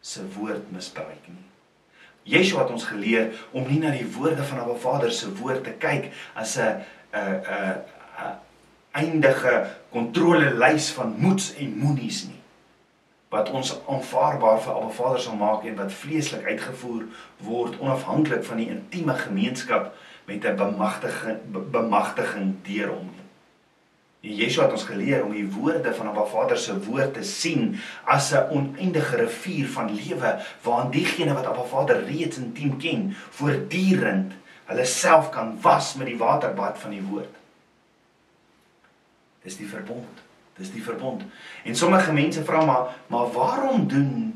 se 0.00 0.22
woord 0.36 0.70
misbruik 0.74 1.26
nie. 1.26 1.46
Yeshua 2.28 2.66
het 2.66 2.74
ons 2.74 2.86
geleer 2.90 3.32
om 3.56 3.66
nie 3.66 3.80
na 3.82 3.94
die 3.94 4.06
woorde 4.14 4.44
van 4.46 4.62
Abba 4.62 4.76
Vader 4.82 5.14
se 5.14 5.30
woord 5.40 5.64
te 5.66 5.74
kyk 5.80 6.10
as 6.34 6.58
'n 6.58 6.82
'n 7.14 7.40
'n 8.26 8.36
eindige 8.92 9.70
kontrolelys 9.90 10.90
van 10.90 11.14
moets 11.18 11.54
en 11.54 11.78
moenies 11.78 12.26
nie 12.26 12.37
wat 13.28 13.50
ons 13.50 13.74
aanvaarbaar 13.88 14.60
vir 14.64 14.74
Abba 14.74 14.90
Vader 14.96 15.20
sal 15.20 15.36
maak 15.36 15.64
en 15.68 15.76
wat 15.76 15.92
vleeslik 15.92 16.46
uitgevoer 16.48 17.04
word 17.44 17.78
onafhanklik 17.80 18.44
van 18.44 18.60
die 18.62 18.70
intieme 18.72 19.14
gemeenskap 19.14 19.92
met 20.24 20.44
'n 20.44 20.56
bemagtiging 20.56 21.40
bemagtiging 21.70 22.54
deur 22.62 22.88
hom. 22.88 23.10
En 24.20 24.34
Yeshua 24.34 24.64
het 24.64 24.72
ons 24.72 24.84
geleer 24.84 25.24
om 25.24 25.32
die 25.32 25.46
woorde 25.46 25.94
van 25.94 26.08
Abba 26.08 26.24
Vader 26.24 26.58
se 26.58 26.84
woord 26.84 27.14
te 27.14 27.22
sien 27.22 27.78
as 28.04 28.32
'n 28.32 28.50
oneindige 28.50 29.16
rivier 29.16 29.68
van 29.68 29.94
lewe 29.94 30.40
waarin 30.62 30.90
diegene 30.90 31.34
wat 31.34 31.46
Abba 31.46 31.64
Vader 31.64 32.04
reeds 32.04 32.38
intiem 32.38 32.78
ken, 32.78 33.14
voortdurend 33.30 34.32
hulle 34.64 34.84
self 34.84 35.30
kan 35.30 35.60
was 35.60 35.94
met 35.94 36.06
die 36.06 36.18
waterbad 36.18 36.78
van 36.78 36.90
die 36.90 37.02
woord. 37.02 37.34
Dis 39.42 39.56
die 39.56 39.68
verbond. 39.68 40.27
Dis 40.58 40.72
die 40.74 40.82
verbond. 40.82 41.22
En 41.64 41.76
sommige 41.76 42.12
mense 42.12 42.42
vra 42.44 42.64
maar, 42.64 42.96
maar 43.06 43.30
waarom 43.32 43.86
doen 43.88 44.34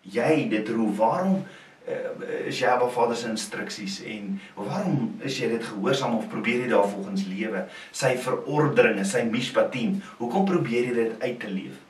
jy 0.00 0.48
dit? 0.48 0.68
Hoe 0.68 0.94
waarom 0.94 1.40
uh, 1.88 2.28
is 2.46 2.60
jy 2.60 2.68
Abba 2.70 2.86
Vader 2.92 3.16
se 3.16 3.28
instruksies 3.32 3.98
en 4.06 4.36
waarom 4.54 5.16
is 5.26 5.40
jy 5.40 5.50
dit 5.56 5.64
gehoorsaam 5.64 6.14
of 6.20 6.28
probeer 6.30 6.62
jy 6.62 6.70
daarvolgens 6.70 7.26
lewe? 7.26 7.64
Sy 7.90 8.14
verordeninge, 8.22 9.04
sy 9.08 9.24
mishpatim. 9.26 9.98
Hoekom 10.22 10.46
probeer 10.48 10.90
jy 10.90 10.96
dit 11.00 11.22
uit 11.24 11.38
te 11.42 11.50
leef? 11.50 11.84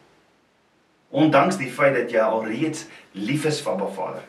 Ondanks 1.08 1.60
die 1.60 1.70
feit 1.72 1.96
dat 1.96 2.12
jy 2.12 2.24
alreeds 2.24 2.86
lief 3.16 3.44
is 3.48 3.60
vir 3.64 3.76
Abba 3.76 3.88
Vader. 3.96 4.24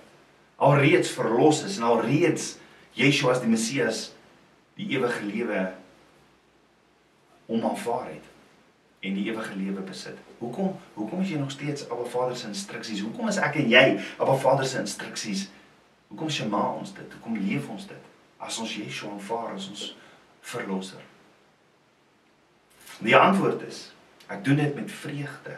Alreeds 0.59 1.11
verlos 1.15 1.63
is 1.67 1.79
en 1.79 1.87
alreeds 1.87 2.57
Yeshua 2.99 3.31
as 3.31 3.43
die 3.43 3.51
Messias 3.51 4.09
die 4.79 4.89
ewige 4.95 5.23
lewe 5.27 5.69
om 7.47 7.63
aanvaar 7.63 8.09
het 8.11 8.27
en 8.99 9.13
die 9.13 9.25
ewige 9.31 9.55
lewe 9.55 9.81
besit. 9.81 10.17
Hoekom 10.37 10.75
hoekom 10.93 11.21
is 11.21 11.29
jy 11.29 11.39
nog 11.39 11.51
steeds 11.51 11.85
Abba 11.89 12.03
Vader 12.03 12.37
se 12.37 12.47
instruksies? 12.47 13.03
Hoekom 13.05 13.27
is 13.31 13.39
ek 13.39 13.61
en 13.61 13.69
jy 13.71 13.85
Abba 14.17 14.35
Vader 14.35 14.67
se 14.67 14.81
instruksies? 14.81 15.47
Hoekom 16.09 16.31
sjema 16.33 16.65
ons 16.73 16.91
dit? 16.97 17.15
Hoekom 17.15 17.37
leef 17.39 17.69
ons 17.69 17.87
dit? 17.87 18.09
As 18.39 18.59
ons 18.59 18.75
Yeshua 18.75 19.13
aanvaar 19.15 19.55
as 19.55 19.69
ons 19.71 19.85
verlosser. 20.41 21.01
Die 22.99 23.15
antwoord 23.15 23.63
is 23.67 23.87
ek 24.29 24.43
doen 24.45 24.59
dit 24.59 24.75
met 24.75 24.91
vreugde. 24.91 25.55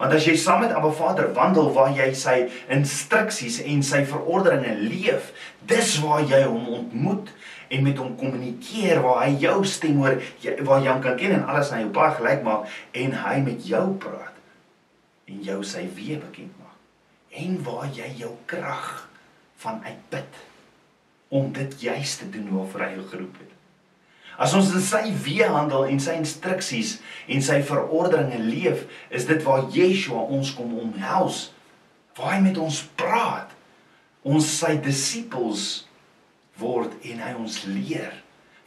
Want 0.00 0.14
as 0.16 0.24
jy 0.24 0.34
saam 0.40 0.62
met 0.64 0.72
Abba 0.72 0.90
Vader 0.96 1.30
wandel 1.36 1.70
waar 1.76 1.92
jy 1.96 2.08
sy 2.16 2.36
instruksies 2.72 3.60
en 3.68 3.82
sy 3.84 4.02
verordeninge 4.08 4.74
leef, 4.88 5.30
dis 5.68 5.98
waar 6.04 6.24
jy 6.24 6.42
hom 6.46 6.66
ontmoet 6.80 7.30
en 7.70 7.84
met 7.86 7.98
hom 8.02 8.16
kommunikeer 8.18 9.02
waar 9.04 9.22
hy 9.24 9.36
jou 9.44 9.60
stem 9.68 10.00
hoor, 10.02 10.18
waar 10.66 10.82
jy 10.82 10.90
hom 10.90 11.04
kan 11.04 11.18
ken 11.20 11.36
en 11.38 11.46
alles 11.46 11.70
aan 11.70 11.84
jou 11.84 11.92
pa 11.94 12.10
gelyk 12.16 12.42
maak 12.46 12.66
en 12.98 13.14
hy 13.22 13.36
met 13.46 13.66
jou 13.66 13.84
praat 14.02 14.40
en 15.30 15.44
jou 15.46 15.60
sy 15.66 15.84
weë 15.94 16.18
bekend 16.24 16.56
maak 16.58 17.38
en 17.44 17.60
waar 17.66 17.86
jy 17.94 18.08
jou 18.24 18.32
krag 18.50 18.88
van 19.62 19.78
uitput 19.86 20.40
om 21.30 21.52
dit 21.54 21.76
juis 21.86 22.16
te 22.18 22.26
doen 22.30 22.48
waarvoor 22.50 22.82
hy 22.82 22.90
jou 22.96 23.06
geroep 23.12 23.36
het. 23.38 23.52
As 24.40 24.54
ons 24.56 24.72
in 24.74 24.82
sy 24.82 25.02
weë 25.26 25.50
handel 25.52 25.84
en 25.92 26.00
sy 26.02 26.16
instruksies 26.18 26.96
en 27.30 27.44
sy 27.44 27.60
verordeninge 27.66 28.40
leef, 28.48 28.86
is 29.12 29.28
dit 29.28 29.42
waar 29.46 29.68
Yeshua 29.70 30.24
ons 30.32 30.50
kom 30.56 30.72
omhels, 30.80 31.50
waar 32.18 32.34
hy 32.34 32.40
met 32.48 32.58
ons 32.58 32.80
praat, 32.98 33.52
ons 34.26 34.48
sy 34.58 34.74
disippels 34.82 35.84
word 36.60 36.96
en 37.10 37.22
hy 37.24 37.32
ons 37.38 37.62
leer 37.68 38.12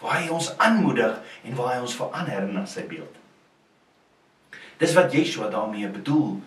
waar 0.04 0.20
hy 0.20 0.32
ons 0.36 0.50
aanmoedig 0.60 1.20
en 1.48 1.56
waar 1.56 1.76
hy 1.76 1.84
ons 1.86 1.96
verander 1.96 2.48
na 2.52 2.66
sy 2.68 2.84
beeld. 2.90 3.20
Dis 4.82 4.96
wat 4.98 5.14
Yeshua 5.16 5.48
daarmee 5.54 5.88
bedoel 5.94 6.42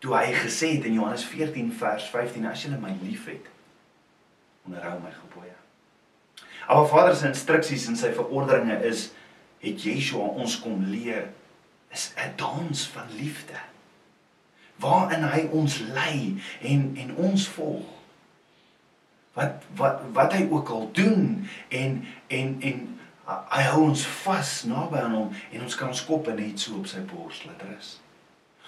toe 0.00 0.14
hy 0.16 0.32
gesê 0.36 0.76
het 0.76 0.86
in 0.88 0.96
Johannes 0.96 1.26
14 1.28 1.72
vers 1.80 2.06
15 2.12 2.46
as 2.48 2.64
julle 2.64 2.80
my 2.80 2.94
liefhet 3.02 3.50
onderhou 4.64 4.96
my 5.02 5.12
gebooie. 5.12 5.52
Maar 6.64 6.88
Vader 6.88 7.16
se 7.16 7.28
instruksies 7.28 7.84
en 7.90 7.98
sy 8.00 8.14
verordeninge 8.16 8.80
is 8.88 9.10
het 9.64 9.84
Yeshua 9.84 10.32
ons 10.40 10.56
kom 10.64 10.86
leer 10.88 11.28
is 11.92 12.12
'n 12.16 12.36
dans 12.36 12.86
van 12.96 13.08
liefde 13.20 13.60
waarin 14.80 15.22
hy 15.22 15.48
ons 15.52 15.78
lei 15.94 16.40
en 16.60 16.96
en 16.96 17.16
ons 17.16 17.48
volg 17.48 17.93
wat 19.34 19.64
wat 19.76 20.02
wat 20.12 20.32
hy 20.32 20.46
ook 20.50 20.68
al 20.68 20.88
doen 20.92 21.48
en 21.68 22.04
en 22.26 22.56
en 22.60 22.82
hy 23.24 23.62
hou 23.70 23.82
ons 23.88 24.06
vas 24.24 24.50
naby 24.68 25.00
aan 25.00 25.16
hom 25.16 25.30
en 25.50 25.62
ons 25.66 25.76
kan 25.78 25.90
ons 25.90 26.04
koppe 26.06 26.34
net 26.36 26.60
so 26.60 26.78
op 26.78 26.88
sy 26.90 27.00
bors 27.08 27.44
laat 27.48 27.62
rus. 27.68 27.96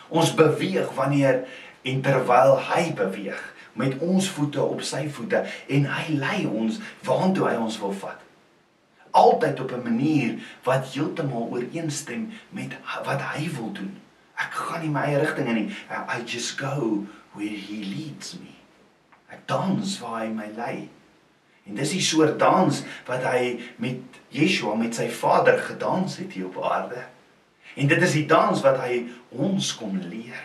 Ons 0.08 0.32
beweeg 0.38 0.90
wanneer 0.96 1.44
en 1.86 2.00
terwyl 2.02 2.56
hy 2.70 2.88
beweeg 2.96 3.42
met 3.76 3.98
ons 4.02 4.28
voete 4.32 4.62
op 4.62 4.80
sy 4.86 5.04
voete 5.12 5.44
en 5.68 5.90
hy 5.92 6.16
lei 6.16 6.38
ons 6.48 6.80
waartoe 7.06 7.50
hy 7.50 7.58
ons 7.60 7.78
wil 7.82 7.94
vat. 8.00 8.22
Altyd 9.16 9.60
op 9.60 9.72
'n 9.72 9.84
manier 9.84 10.34
wat 10.64 10.92
heeltemal 10.92 11.48
ooreenstem 11.52 12.32
met 12.50 12.76
wat 13.04 13.20
hy 13.20 13.48
wil 13.58 13.72
doen. 13.72 13.94
Ek 14.36 14.52
gaan 14.52 14.80
nie 14.80 14.90
my 14.90 15.04
eie 15.08 15.18
rigting 15.18 15.48
in 15.48 15.54
nie. 15.54 15.76
I 15.90 16.22
just 16.26 16.58
go 16.58 17.06
where 17.32 17.56
he 17.68 17.84
leads 17.84 18.34
me. 18.34 18.55
Ek 19.32 19.46
dans 19.50 19.98
waar 20.02 20.20
hy 20.22 20.30
my 20.34 20.50
lei. 20.56 20.88
En 21.66 21.74
dis 21.74 21.96
die 21.96 22.02
soort 22.04 22.38
dans 22.38 22.82
wat 23.08 23.24
hy 23.26 23.56
met 23.82 24.20
Yeshua 24.34 24.76
met 24.78 24.94
sy 24.94 25.08
Vader 25.10 25.58
gedans 25.58 26.18
het 26.22 26.36
hier 26.36 26.46
op 26.46 26.60
aarde. 26.62 27.02
En 27.74 27.88
dit 27.90 28.02
is 28.02 28.14
die 28.20 28.26
dans 28.30 28.60
wat 28.62 28.78
hy 28.84 29.02
ons 29.34 29.72
kom 29.76 29.98
leer. 30.08 30.38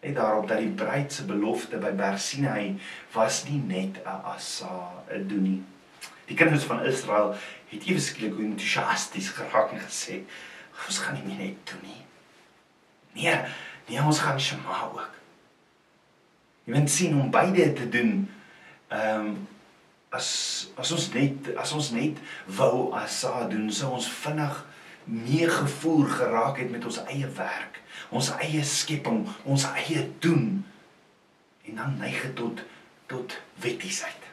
En 0.00 0.14
daarop 0.14 0.46
dat 0.48 0.62
die 0.62 0.70
bruid 0.78 1.12
se 1.12 1.26
belofte 1.26 1.80
by 1.82 1.90
Berg 1.98 2.20
Sinai 2.22 2.78
was 3.12 3.42
nie 3.48 3.58
net 3.58 3.98
'n 4.04 4.22
asa 4.34 5.02
'n 5.10 5.26
doen 5.28 5.42
nie. 5.42 5.62
Die 6.26 6.36
kinders 6.36 6.64
van 6.64 6.84
Israel 6.84 7.34
het 7.68 7.84
ewe 7.84 8.00
skielik 8.00 8.38
entoesiasties 8.38 9.28
geraak 9.28 9.72
en 9.72 9.80
gesê, 9.80 10.22
"Ons 10.86 10.98
gaan 10.98 11.14
nie 11.26 11.36
net 11.36 11.56
doen 11.66 11.82
nie." 11.82 12.04
Nee, 13.12 13.40
nee, 13.88 14.02
ons 14.02 14.18
gaan 14.18 14.40
Shema 14.40 14.90
ook. 14.92 15.17
Jy 16.68 16.74
moet 16.74 16.90
sien 16.92 17.14
om 17.16 17.30
beide 17.32 17.72
te 17.72 17.88
doen. 17.88 18.28
Ehm 18.92 19.20
um, 19.26 19.36
as 20.12 20.28
as 20.76 20.90
ons 20.92 21.06
net 21.12 21.48
as 21.56 21.72
ons 21.76 21.90
net 21.92 22.20
wou 22.58 22.90
asa 22.96 23.46
doen, 23.48 23.70
sou 23.72 23.94
ons 23.96 24.08
vinnig 24.22 24.54
meegevoer 25.04 26.08
geraak 26.12 26.60
het 26.60 26.70
met 26.72 26.84
ons 26.84 27.00
eie 27.08 27.28
werk, 27.36 27.80
ons 28.12 28.30
eie 28.44 28.60
skepping, 28.64 29.26
ons 29.44 29.66
eie 29.80 30.06
doen 30.24 30.64
en 31.68 31.82
dan 31.82 31.98
neig 32.00 32.20
dit 32.26 32.36
tot 32.36 32.64
tot 33.08 33.36
wettiesheid. 33.64 34.24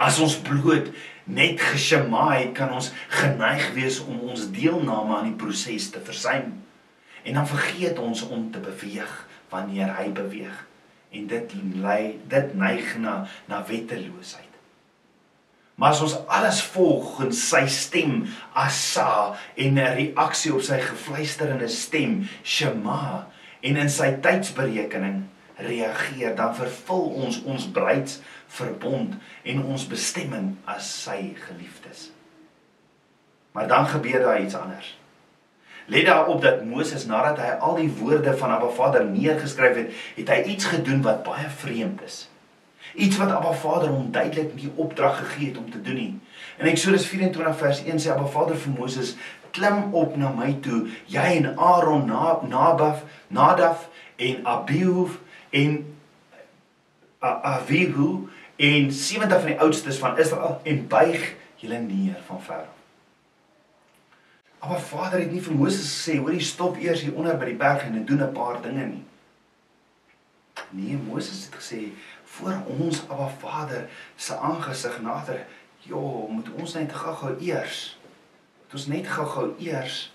As 0.00 0.20
ons 0.24 0.36
bloot 0.44 0.88
net 1.24 1.60
geshemaai 1.60 2.52
kan 2.56 2.72
ons 2.72 2.92
geneig 3.20 3.70
wees 3.76 4.00
om 4.04 4.24
ons 4.32 4.48
deelname 4.52 5.18
aan 5.18 5.32
die 5.32 5.40
proses 5.40 5.90
te 5.92 6.00
versuim. 6.04 6.52
En 7.24 7.40
dan 7.40 7.48
vergeet 7.48 8.00
ons 8.00 8.24
om 8.28 8.50
te 8.52 8.60
beweeg 8.60 9.12
wanneer 9.52 9.92
hy 9.96 10.08
beweeg 10.12 10.64
en 11.14 11.26
dit 11.30 11.54
lei 11.74 12.20
dit 12.28 12.54
neig 12.54 12.96
na 12.98 13.24
na 13.50 13.62
wetteloosheid. 13.68 14.50
Maar 15.74 15.90
as 15.90 16.00
ons 16.06 16.16
alles 16.30 16.62
volg 16.74 17.18
in 17.24 17.32
sy 17.34 17.64
stem 17.66 18.24
asa 18.52 19.34
en 19.54 19.78
'n 19.78 19.94
reaksie 19.98 20.54
op 20.54 20.62
sy 20.62 20.78
gefluisterende 20.78 21.68
stem 21.68 22.28
shema 22.42 23.26
en 23.60 23.76
in 23.76 23.90
sy 23.90 24.12
tydsberekening 24.22 25.24
reageer 25.56 26.34
dan 26.36 26.54
vervul 26.54 27.10
ons 27.24 27.42
ons 27.42 27.66
bruidsverbond 27.70 29.14
en 29.42 29.64
ons 29.64 29.86
bestemming 29.86 30.56
as 30.64 31.02
sy 31.02 31.34
geliefdes. 31.46 32.10
Maar 33.52 33.68
dan 33.68 33.86
gebeur 33.86 34.20
daar 34.20 34.42
iets 34.42 34.54
anders. 34.54 34.98
Let 35.86 36.06
daarop 36.06 36.42
dat 36.42 36.64
Moses 36.64 37.06
nadat 37.06 37.38
hy 37.38 37.50
al 37.60 37.74
die 37.76 37.90
woorde 37.98 38.36
van 38.36 38.50
Abba 38.50 38.68
Vader 38.72 39.04
neergeskryf 39.04 39.76
het, 39.76 39.90
het 40.16 40.30
hy 40.32 40.42
iets 40.54 40.64
gedoen 40.64 41.02
wat 41.04 41.22
baie 41.26 41.48
vreemd 41.60 42.00
is. 42.06 42.28
Iets 42.94 43.16
wat 43.20 43.32
Abba 43.34 43.52
Vader 43.52 43.90
hom 43.92 44.10
duidelik 44.12 44.54
nie 44.54 44.70
opdrag 44.74 45.18
gegee 45.18 45.48
het 45.48 45.58
om 45.58 45.70
te 45.70 45.82
doen 45.82 45.94
nie. 45.94 46.20
In 46.58 46.70
Eksodus 46.70 47.06
24 47.06 47.58
vers 47.58 47.82
1 47.84 48.00
sê 48.00 48.12
Abba 48.14 48.26
Vader 48.32 48.56
vir 48.56 48.72
Moses: 48.78 49.16
"Klim 49.50 49.94
op 49.94 50.16
na 50.16 50.30
my 50.32 50.54
toe, 50.60 50.86
jy 51.06 51.26
en 51.40 51.58
Aaron, 51.58 52.06
Nabaf, 52.48 53.02
Nadaf 53.28 53.88
en 54.16 54.46
Abihu 54.46 55.08
en 55.50 55.96
Avihu 57.18 58.28
en 58.56 58.92
70 58.92 59.40
van 59.40 59.50
die 59.50 59.60
oudstes 59.60 59.98
van 59.98 60.18
Israel 60.18 60.60
en 60.64 60.86
buig 60.88 61.34
julle 61.56 61.78
neer 61.78 62.16
van 62.26 62.42
ver." 62.42 62.64
Maar 64.68 64.80
Vader 64.80 65.20
het 65.20 65.32
nie 65.32 65.42
vir 65.42 65.54
Moses 65.54 65.90
gesê, 65.92 66.18
hoorie 66.18 66.40
stop 66.40 66.76
eers 66.80 67.02
hier 67.04 67.14
onder 67.14 67.36
by 67.36 67.50
die 67.50 67.58
berg 67.60 67.82
en 67.84 68.04
doen 68.04 68.22
'n 68.22 68.32
paar 68.32 68.62
dinge 68.62 68.86
nie. 68.86 69.04
Nee, 70.70 70.96
Moses 70.96 71.44
het 71.44 71.54
gesê 71.54 71.92
voor 72.24 72.62
ons 72.78 73.02
Abba 73.08 73.28
Vader 73.38 73.88
se 74.16 74.36
aangesig 74.36 75.00
nader, 75.02 75.46
ja, 75.78 75.96
moet 76.28 76.48
ons 76.58 76.74
net 76.74 76.92
gou-gou 76.92 77.36
eers 77.40 77.98
moet 78.64 78.74
ons 78.80 78.86
net 78.86 79.06
gou-gou 79.06 79.54
eers 79.58 80.12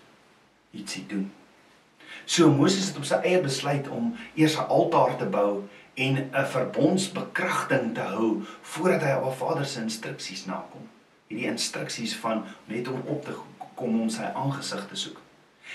ietsie 0.71 1.05
doen. 1.07 1.31
So 2.25 2.49
Moses 2.51 2.87
het 2.89 2.97
op 2.97 3.05
sy 3.07 3.19
eie 3.23 3.41
besluit 3.41 3.87
om 3.87 4.15
eers 4.35 4.57
'n 4.57 4.67
altaar 4.67 5.17
te 5.17 5.25
bou 5.25 5.63
en 5.95 6.29
'n 6.33 6.45
verbondsbekragting 6.45 7.93
te 7.93 8.01
hou 8.01 8.43
voordat 8.61 9.01
hy 9.01 9.11
Abba 9.11 9.31
Vader 9.31 9.65
se 9.65 9.81
instruksies 9.81 10.45
nakom. 10.45 10.89
Hierdie 11.27 11.47
instruksies 11.47 12.15
van 12.15 12.45
net 12.65 12.87
om 12.87 13.01
op 13.05 13.25
te 13.25 13.31
kom 13.79 14.01
om 14.01 14.11
sy 14.11 14.27
aangesig 14.35 14.85
te 14.89 14.99
soek. 14.99 15.17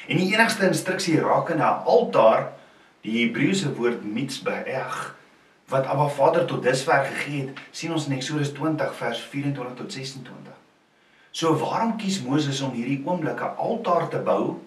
En 0.09 0.21
die 0.21 0.31
enigste 0.35 0.69
instruksie 0.69 1.21
rakende 1.21 1.65
'n 1.65 1.85
altaar, 1.97 2.53
die 3.01 3.17
Hebreëse 3.25 3.75
woord 3.75 4.05
mitzbah, 4.05 4.65
wat 5.69 5.87
Abba 5.87 6.09
Vader 6.09 6.45
tot 6.45 6.63
dusver 6.63 7.05
gegee 7.05 7.47
het, 7.47 7.59
sien 7.71 7.93
ons 7.93 8.07
in 8.07 8.17
Eksodus 8.19 8.53
20 8.53 8.95
vers 8.95 9.21
24 9.21 9.75
tot 9.75 9.93
26. 9.93 10.53
So 11.31 11.57
waarom 11.59 11.97
kies 11.97 12.23
Moses 12.23 12.61
om 12.61 12.73
hierdie 12.77 13.03
oomblik 13.05 13.41
'n 13.41 13.57
altaar 13.57 14.09
te 14.09 14.19
bou 14.19 14.61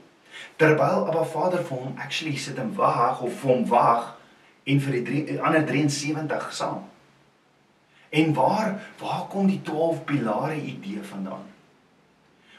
terwyl 0.56 1.08
Abba 1.08 1.24
Vader 1.24 1.64
vir 1.64 1.78
hom 1.78 1.98
actually 1.98 2.36
sit 2.36 2.58
en 2.58 2.76
wag 2.76 3.22
of 3.22 3.34
vir 3.40 3.52
hom 3.52 3.66
wag 3.68 4.16
en 4.64 4.80
vir 4.80 4.92
die 4.92 5.04
drie, 5.04 5.42
ander 5.42 5.66
73 5.66 6.54
saam. 6.54 6.84
En 8.10 8.34
waar 8.34 8.82
waar 9.00 9.28
kom 9.30 9.48
die 9.48 9.62
12 9.62 10.04
pilare 10.04 10.56
idee 10.56 11.04
vandaan? 11.04 11.46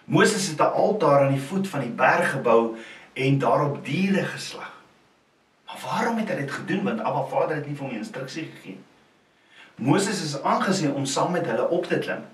Moses 0.08 0.46
het 0.48 0.58
'n 0.58 0.62
altaar 0.62 1.20
aan 1.20 1.32
die 1.32 1.40
voet 1.40 1.68
van 1.68 1.80
die 1.80 1.90
berg 1.90 2.30
gebou 2.30 2.76
en 3.12 3.38
daarop 3.38 3.84
diere 3.84 4.24
geslag. 4.24 4.72
Maar 5.66 5.80
waarom 5.84 6.16
het 6.16 6.28
hy 6.28 6.36
dit 6.36 6.50
gedoen? 6.50 6.84
Want 6.84 7.00
Abba 7.00 7.24
Vader 7.24 7.56
het 7.56 7.66
nie 7.66 7.76
vir 7.76 7.86
hom 7.86 7.96
instruksie 7.96 8.44
gegee 8.54 8.72
nie. 8.72 8.84
Moses 9.74 10.22
is 10.22 10.42
aangesien 10.42 10.94
om 10.94 11.04
saam 11.04 11.32
met 11.32 11.46
hulle 11.46 11.68
op 11.68 11.84
te 11.84 11.98
klim. 11.98 12.24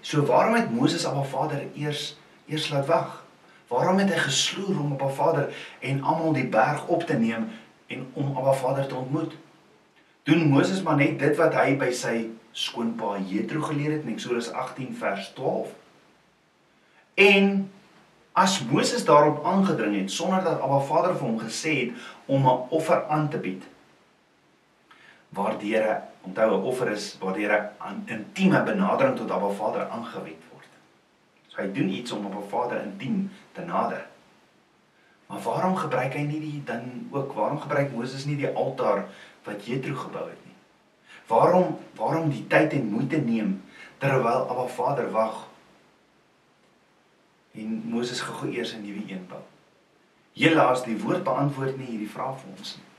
So 0.00 0.24
waarom 0.24 0.54
het 0.54 0.70
Moses 0.70 1.06
Abba 1.06 1.22
Vader 1.22 1.62
eers 1.74 2.18
eers 2.46 2.68
laat 2.68 2.86
wag? 2.86 3.24
Waarom 3.68 3.98
het 3.98 4.12
hy 4.12 4.18
gesloer 4.18 4.80
om 4.80 4.92
Abba 4.92 5.08
Vader 5.08 5.54
en 5.78 6.02
almal 6.02 6.32
die 6.32 6.48
berg 6.48 6.86
op 6.86 7.02
te 7.02 7.14
neem 7.14 7.48
en 7.86 8.10
om 8.12 8.36
Abba 8.36 8.52
Vader 8.52 8.86
te 8.86 8.94
ontmoet? 8.94 9.32
Doen 10.22 10.48
Moses 10.48 10.82
maar 10.82 10.96
net 10.96 11.18
dit 11.18 11.36
wat 11.36 11.54
hy 11.54 11.76
by 11.76 11.92
sy 11.92 12.28
skoonpa 12.52 13.18
Jethro 13.26 13.62
geleer 13.62 13.92
het 13.92 14.02
in 14.02 14.12
Eksodus 14.12 14.50
18 14.50 14.96
vers 14.98 15.32
12. 15.34 15.79
En 17.20 17.70
as 18.32 18.62
Moses 18.64 19.04
daarop 19.04 19.44
aangedring 19.44 19.96
het 19.98 20.10
sonder 20.10 20.44
dat 20.44 20.60
Abba 20.60 20.78
Vader 20.80 21.16
vir 21.18 21.26
hom 21.26 21.40
gesê 21.40 21.72
het 21.80 21.90
om 22.26 22.46
'n 22.48 22.62
offer 22.68 23.04
aan 23.08 23.28
te 23.28 23.38
bied. 23.38 23.62
Waardeur 25.28 26.02
onthou 26.20 26.50
'n 26.50 26.64
offer 26.70 26.90
is 26.90 27.16
waardeur 27.20 27.52
'n 27.80 28.02
intieme 28.06 28.62
benadering 28.62 29.16
tot 29.16 29.30
Abba 29.30 29.48
Vader 29.48 29.88
aangewend 29.88 30.44
word. 30.52 30.70
So 31.48 31.60
hy 31.62 31.72
doen 31.72 31.88
iets 31.88 32.12
om 32.12 32.26
Abba 32.26 32.40
Vader 32.48 32.82
intiem 32.82 33.30
te 33.52 33.60
nader. 33.60 34.06
Maar 35.26 35.40
waarom 35.40 35.76
gebruik 35.76 36.12
hy 36.14 36.22
nie 36.22 36.40
die 36.40 36.62
dan 36.64 37.08
ook 37.10 37.32
waarom 37.32 37.60
gebruik 37.60 37.92
Moses 37.92 38.24
nie 38.24 38.36
die 38.36 38.54
altaar 38.54 39.04
wat 39.44 39.66
Jethro 39.66 39.94
gebou 39.94 40.28
het 40.28 40.44
nie? 40.44 40.56
Waarom 41.26 41.78
waarom 41.94 42.30
die 42.30 42.46
tyd 42.46 42.72
en 42.72 42.90
moeite 42.92 43.16
neem 43.16 43.62
terwyl 43.98 44.48
Abba 44.48 44.66
Vader 44.66 45.10
wag? 45.10 45.49
En 47.54 47.82
Moses 47.84 48.20
gego 48.20 48.46
eers 48.46 48.74
'n 48.74 48.82
nuwe 48.82 49.02
een 49.06 49.26
bou. 49.28 49.42
Julle 50.32 50.62
as 50.62 50.84
die 50.84 50.98
woord 50.98 51.24
beantwoord 51.24 51.78
nie 51.78 51.86
hierdie 51.86 52.14
vraag 52.14 52.38
vir 52.40 52.50
ons 52.58 52.76
nie. 52.76 52.90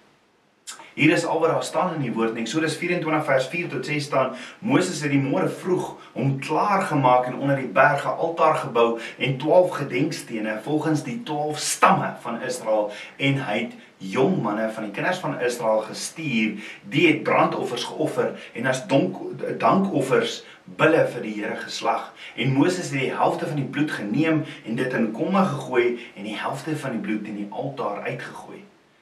Hier 0.94 1.12
is 1.12 1.26
alwaar 1.26 1.52
daar 1.52 1.64
staan 1.64 1.94
in 1.94 2.02
die 2.02 2.14
woord 2.14 2.30
en 2.30 2.42
Eksodus 2.44 2.76
24 2.76 3.26
vers 3.26 3.46
4 3.48 3.68
tot 3.72 3.86
6 3.86 4.04
staan 4.04 4.34
Moses 4.60 5.00
het 5.02 5.14
die 5.14 5.22
môre 5.24 5.48
vroeg 5.48 5.94
om 6.14 6.34
klaar 6.44 6.82
gemaak 6.90 7.30
en 7.30 7.38
onder 7.40 7.56
die 7.56 7.72
berge 7.72 8.08
altaar 8.08 8.56
gebou 8.56 9.00
en 9.18 9.38
12 9.38 9.72
gedenkstene 9.72 10.58
volgens 10.64 11.04
die 11.08 11.22
12 11.24 11.58
stamme 11.58 12.12
van 12.22 12.42
Israel 12.42 12.92
en 13.18 13.40
hy 13.48 13.58
het 13.58 13.78
jong 13.98 14.42
manne 14.44 14.68
van 14.76 14.90
die 14.90 14.92
kinders 14.92 15.24
van 15.24 15.40
Israel 15.40 15.80
gestuur 15.88 16.60
die 16.92 17.08
het 17.08 17.24
brandoffers 17.24 17.88
geoffer 17.88 18.36
en 18.54 18.68
as 18.68 18.84
donk, 18.92 19.22
dankoffers 19.60 20.42
bulle 20.78 21.06
vir 21.14 21.28
die 21.28 21.36
Here 21.42 21.60
geslag 21.62 22.12
en 22.36 22.54
Moses 22.54 22.92
het 22.92 23.00
die 23.00 23.14
helfte 23.16 23.48
van 23.48 23.60
die 23.60 23.70
bloed 23.78 23.92
geneem 23.92 24.44
en 24.66 24.76
dit 24.76 25.00
in 25.00 25.12
komme 25.16 25.46
gegooi 25.54 25.88
en 26.16 26.28
die 26.28 26.38
helfte 26.38 26.76
van 26.78 26.98
die 26.98 27.06
bloed 27.08 27.28
in 27.28 27.44
die 27.44 27.50
altaar 27.52 28.04
uitgegooi 28.08 28.62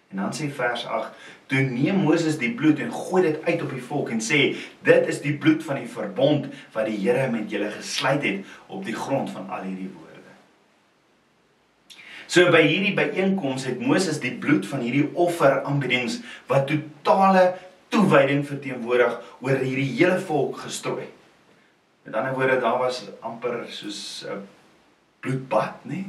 En 0.10 0.18
dan 0.18 0.34
sê 0.34 0.50
vers 0.54 0.86
8: 0.86 1.14
"Toe 1.46 1.60
neem 1.60 1.96
Moses 1.96 2.38
die 2.38 2.54
bloed 2.54 2.80
en 2.80 2.92
gooi 2.92 3.24
dit 3.24 3.46
uit 3.46 3.62
op 3.62 3.70
die 3.70 3.84
volk 3.84 4.10
en 4.10 4.22
sê: 4.22 4.56
Dit 4.82 5.08
is 5.08 5.22
die 5.22 5.34
bloed 5.38 5.64
van 5.64 5.76
die 5.76 5.88
verbond 5.88 6.48
wat 6.74 6.86
die 6.86 6.98
Here 6.98 7.30
met 7.32 7.52
julle 7.52 7.70
gesluit 7.72 8.24
het 8.24 8.46
op 8.68 8.86
die 8.86 8.96
grond 8.96 9.30
van 9.30 9.50
al 9.50 9.62
hierdie 9.62 9.92
woorde." 9.94 10.08
So 12.26 12.50
by 12.52 12.62
hierdie 12.62 12.94
byeenkoms 12.94 13.66
het 13.66 13.80
Moses 13.80 14.20
die 14.20 14.34
bloed 14.34 14.68
van 14.68 14.80
hierdie 14.80 15.10
offeraanbiedings 15.14 16.20
wat 16.48 16.68
totale 16.68 17.54
toewyding 17.90 18.48
verteenwoordig 18.48 19.22
oor 19.42 19.58
hierdie 19.62 19.94
hele 19.94 20.20
volk 20.20 20.58
gestrooi. 20.58 21.06
Met 22.10 22.18
ander 22.18 22.34
woorde, 22.34 22.60
daar 22.60 22.78
was 22.82 23.04
amper 23.22 23.66
soos 23.70 24.26
'n 24.26 24.48
bloedbad, 25.20 25.86
nê? 25.86 25.90
Nee? 25.94 26.08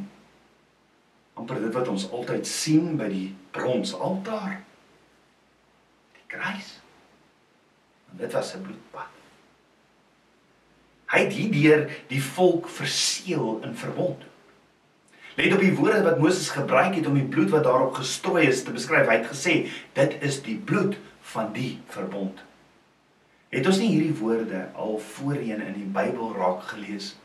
amper 1.35 1.61
dit 1.61 1.75
wat 1.75 1.89
ons 1.89 2.07
altyd 2.11 2.47
sien 2.47 2.97
by 2.97 3.09
die 3.13 3.29
bronsaltaar. 3.53 4.63
Die 6.17 6.25
kruis. 6.27 6.81
En 8.11 8.17
dit 8.17 8.33
was 8.33 8.55
'n 8.55 8.63
bloedbad. 8.63 9.13
Hy 11.13 11.19
het 11.19 11.33
hierdeur 11.33 11.91
die 12.09 12.23
volk 12.23 12.69
verseël 12.69 13.61
in 13.63 13.75
verbond. 13.75 14.25
Let 15.37 15.53
op 15.53 15.61
die 15.61 15.75
woorde 15.75 16.03
wat 16.03 16.19
Moses 16.19 16.49
gebruik 16.49 16.95
het 16.95 17.07
om 17.07 17.15
die 17.15 17.29
bloed 17.29 17.51
wat 17.51 17.65
daarop 17.65 17.95
gestrooi 17.95 18.47
is 18.47 18.63
te 18.63 18.73
beskryf. 18.73 19.07
Hy 19.07 19.17
het 19.17 19.33
gesê 19.33 19.69
dit 19.93 20.23
is 20.23 20.43
die 20.43 20.57
bloed 20.57 20.97
van 21.21 21.53
die 21.53 21.81
verbond. 21.87 22.41
Het 23.51 23.67
ons 23.67 23.81
nie 23.83 23.89
hierdie 23.91 24.15
woorde 24.21 24.61
al 24.79 25.01
voorheen 25.03 25.63
in 25.65 25.75
die 25.75 25.89
Bybel 25.91 26.35
raak 26.39 26.69
gelees? 26.71 27.17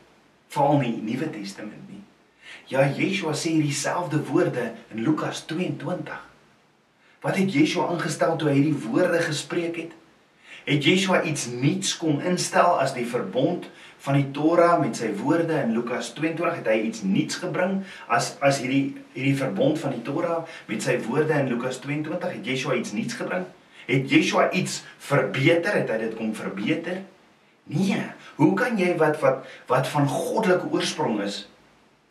Veral 0.50 0.80
in 0.82 0.96
die 0.96 1.12
Nuwe 1.12 1.28
Testament 1.30 1.84
nie. 1.86 2.00
Ja, 2.66 2.82
Yeshua 2.82 3.34
sê 3.38 3.52
dieselfde 3.62 4.18
woorde 4.26 4.72
in 4.90 5.04
Lukas 5.06 5.44
22. 5.46 6.16
Wat 7.22 7.38
het 7.38 7.54
Yeshua 7.54 7.86
aangestel 7.92 8.34
toe 8.40 8.50
hy 8.50 8.56
hierdie 8.58 8.88
woorde 8.88 9.20
gespreek 9.22 9.78
het? 9.78 9.94
Het 10.66 10.82
Yeshua 10.82 11.20
iets 11.22 11.44
nuuts 11.52 11.92
kom 12.00 12.18
instel 12.18 12.74
as 12.82 12.96
die 12.96 13.06
verbond 13.06 13.68
van 14.02 14.18
die 14.18 14.26
Torah 14.34 14.80
met 14.80 14.98
sy 14.98 15.12
woorde 15.20 15.60
in 15.60 15.76
Lukas 15.76 16.10
22 16.16 16.58
het 16.58 16.70
hy 16.72 16.80
iets 16.88 17.04
nuuts 17.06 17.38
gebring 17.42 17.76
as 18.10 18.32
as 18.42 18.58
hierdie 18.64 18.96
hierdie 19.14 19.36
verbond 19.38 19.78
van 19.78 19.94
die 19.94 20.02
Torah 20.02 20.42
met 20.66 20.82
sy 20.82 20.98
woorde 21.06 21.38
in 21.38 21.54
Lukas 21.54 21.78
22 21.86 22.34
het 22.34 22.50
Yeshua 22.50 22.74
iets 22.82 22.96
nuuts 22.98 23.14
gebring? 23.22 23.46
Het 23.86 24.10
Yeshua 24.10 24.50
iets 24.50 24.82
verbeter? 24.98 25.74
Het 25.74 25.90
hy 25.90 25.98
dit 26.02 26.16
kom 26.18 26.34
verbeter? 26.34 27.02
Nee. 27.70 28.02
Hoe 28.36 28.54
kan 28.58 28.78
jy 28.78 28.96
wat 28.98 29.20
wat 29.22 29.46
wat 29.70 29.88
van 29.88 30.08
goddelike 30.08 30.70
oorsprong 30.70 31.20
is 31.22 31.46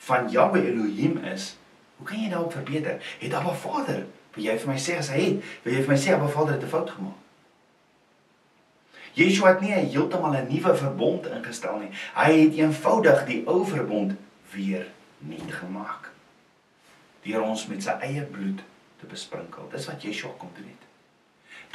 van 0.07 0.29
Yahweh 0.31 0.65
Elohim 0.67 1.17
is, 1.31 1.55
hoe 1.97 2.07
kan 2.07 2.19
jy 2.19 2.29
dalk 2.29 2.51
verbeter? 2.51 2.97
Het 3.19 3.33
Abba 3.33 3.53
Vader, 3.53 4.03
wil 4.35 4.43
jy 4.43 4.57
vir 4.59 4.71
my 4.71 4.79
sê 4.79 4.97
as 4.99 5.09
hy 5.13 5.21
het, 5.21 5.53
wil 5.63 5.77
jy 5.77 5.83
vir 5.85 5.93
my 5.93 5.99
sê 5.99 6.15
Abba 6.15 6.27
Vader 6.31 6.57
het 6.57 6.65
'n 6.65 6.73
fout 6.73 6.89
gemaak? 6.89 7.21
Yeshua 9.15 9.53
het 9.53 9.61
nie 9.61 9.71
heeltemal 9.71 10.35
'n 10.35 10.47
nuwe 10.51 10.75
verbond 10.75 11.27
ingestel 11.27 11.79
nie. 11.79 11.91
Hy 12.15 12.31
het 12.41 12.53
eenvoudig 12.53 13.25
die 13.25 13.43
ou 13.47 13.65
verbond 13.65 14.13
weer 14.51 14.87
nuut 15.19 15.51
gemaak 15.51 16.11
deur 17.25 17.41
ons 17.41 17.67
met 17.67 17.83
sy 17.83 17.95
eie 18.05 18.21
bloed 18.21 18.61
te 18.99 19.07
besprinkel. 19.09 19.69
Dis 19.71 19.87
wat 19.89 20.03
Yeshua 20.03 20.33
kom 20.37 20.49
doen 20.53 20.67
het. 20.67 20.84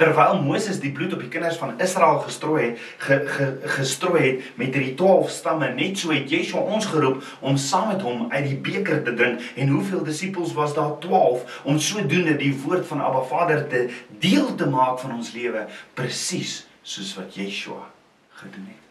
Terwyl 0.01 0.39
Moses 0.41 0.79
die 0.81 0.93
bloed 0.97 1.13
op 1.13 1.21
die 1.21 1.29
kinders 1.29 1.59
van 1.61 1.75
Israel 1.77 2.23
gestrooi 2.25 2.63
het, 2.63 2.85
ge, 3.05 3.19
ge, 3.29 3.49
gestrooi 3.77 4.23
het 4.23 4.57
met 4.57 4.73
hierdie 4.73 4.95
12 4.97 5.29
stamme, 5.35 5.69
net 5.77 6.01
so 6.01 6.15
het 6.15 6.33
Yeshua 6.33 6.63
ons 6.73 6.89
geroep 6.89 7.21
om 7.45 7.61
saam 7.61 7.91
met 7.93 8.01
hom 8.07 8.31
uit 8.33 8.47
die 8.49 8.57
beker 8.71 9.03
te 9.05 9.13
drink. 9.15 9.45
En 9.61 9.77
hoeveel 9.77 10.05
disippels 10.09 10.57
was 10.57 10.73
daar? 10.75 10.97
12 11.05 11.61
om 11.69 11.79
sodoende 11.79 12.39
die 12.41 12.55
woord 12.65 12.89
van 12.89 13.05
Abba 13.05 13.27
Vader 13.29 13.67
te 13.69 13.87
deel 14.25 14.55
te 14.55 14.69
maak 14.73 15.03
van 15.05 15.19
ons 15.21 15.35
lewe, 15.37 15.69
presies 15.95 16.63
soos 16.81 17.13
wat 17.21 17.37
Yeshua 17.37 17.85
gedoen 18.41 18.73
het. 18.73 18.89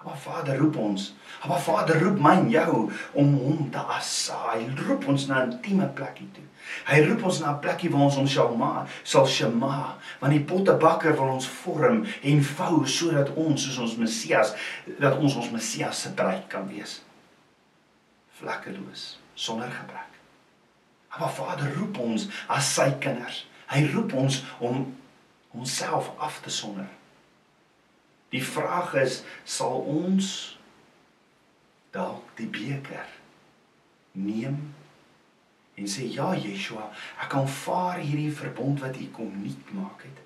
Abba 0.00 0.14
Vader 0.14 0.58
roep 0.58 0.76
ons. 0.76 1.14
Abba 1.42 1.58
Vader 1.58 1.98
roep 1.98 2.20
my 2.22 2.36
en 2.38 2.50
jou 2.50 2.74
om 3.18 3.32
hom 3.34 3.64
te 3.74 3.80
assaai. 3.96 4.60
Hy 4.60 4.84
roep 4.86 5.08
ons 5.10 5.26
na 5.26 5.42
'n 5.42 5.52
intieme 5.52 5.88
plekkie 5.94 6.28
toe. 6.34 6.44
Hy 6.86 7.00
roep 7.02 7.24
ons 7.24 7.40
na 7.40 7.52
'n 7.52 7.60
plekkie 7.60 7.90
waar 7.90 8.02
ons 8.02 8.14
hom 8.14 8.28
sal 8.28 8.54
ma, 8.56 8.86
sal 9.02 9.26
shema, 9.26 9.96
want 10.20 10.32
die 10.32 10.44
pottebakker 10.44 11.16
wil 11.16 11.34
ons 11.34 11.48
vorm 11.48 12.06
en 12.22 12.42
vou 12.42 12.86
sodat 12.86 13.34
ons 13.34 13.64
soos 13.64 13.78
ons 13.78 13.96
Messias, 13.96 14.54
dat 15.00 15.18
ons 15.18 15.36
ons 15.36 15.50
Messias 15.50 16.00
se 16.00 16.12
bruid 16.12 16.46
kan 16.48 16.68
wees. 16.68 17.02
Vlekkeloos, 18.38 19.18
sonder 19.34 19.70
gebrek. 19.70 20.12
Abba 21.10 21.28
Vader 21.28 21.74
roep 21.74 21.98
ons 21.98 22.28
as 22.48 22.74
sy 22.74 22.90
kinders. 23.00 23.46
Hy 23.66 23.90
roep 23.94 24.12
ons 24.14 24.44
om 24.60 24.94
onsself 25.50 26.10
af 26.18 26.40
te 26.42 26.50
sonder 26.50 26.97
Die 28.34 28.44
vraag 28.44 28.94
is, 29.00 29.22
sal 29.48 29.80
ons 29.88 30.58
dalk 31.94 32.34
die 32.36 32.48
beker 32.52 33.06
neem 34.18 34.58
en 35.78 35.86
sê 35.86 36.08
ja 36.10 36.32
Yeshua, 36.34 36.88
ek 37.22 37.36
aanvaar 37.38 38.02
hierdie 38.02 38.32
verbond 38.34 38.82
wat 38.82 38.98
U 38.98 39.06
kom 39.14 39.30
nuut 39.38 39.72
maak 39.76 40.02
het. 40.02 40.24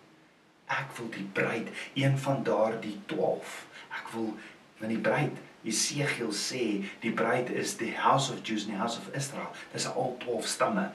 Ek 0.72 0.94
wil 0.96 1.10
die 1.12 1.26
bruid, 1.36 1.68
een 2.00 2.16
van 2.18 2.40
daardie 2.46 2.96
12. 3.12 3.58
Ek 4.00 4.08
wil 4.14 4.30
van 4.80 4.94
die 4.94 5.02
bruid 5.04 5.36
Jesegiel 5.62 6.32
sê 6.34 6.64
die 7.04 7.12
bruid 7.14 7.52
is 7.54 7.76
die 7.78 7.92
house 7.94 8.32
of 8.32 8.42
Jews 8.42 8.64
and 8.66 8.74
the 8.74 8.80
house 8.80 8.98
of 8.98 9.12
Israel. 9.14 9.52
Dis 9.72 9.86
al 9.86 10.16
12 10.24 10.48
stamme. 10.56 10.88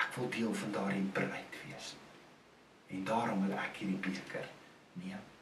Ek 0.00 0.16
wil 0.16 0.30
deel 0.32 0.54
van 0.62 0.72
daardie 0.72 1.04
bruid 1.12 1.60
wees. 1.66 1.92
En 2.88 3.04
daarom 3.04 3.44
wil 3.44 3.58
ek 3.58 3.82
hierdie 3.82 4.00
beker 4.08 4.48
neem. 5.02 5.33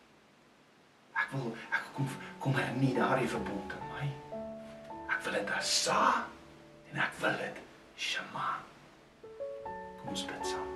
Ek 1.19 1.33
wil 1.33 1.53
ek 1.71 1.89
kom 1.97 2.09
kom 2.43 2.55
maar 2.57 2.73
nie 2.77 2.95
daardie 2.97 3.29
verbond 3.31 3.75
in 3.77 3.89
my. 3.93 4.07
Ek 5.13 5.21
wil 5.25 5.37
dit 5.39 5.51
sa 5.69 6.25
en 6.93 7.01
ek 7.05 7.19
wil 7.21 7.37
dit 7.41 7.61
shama. 7.97 8.59
Kom 10.01 10.15
ons 10.15 10.25
bid 10.29 10.47
saam. 10.47 10.71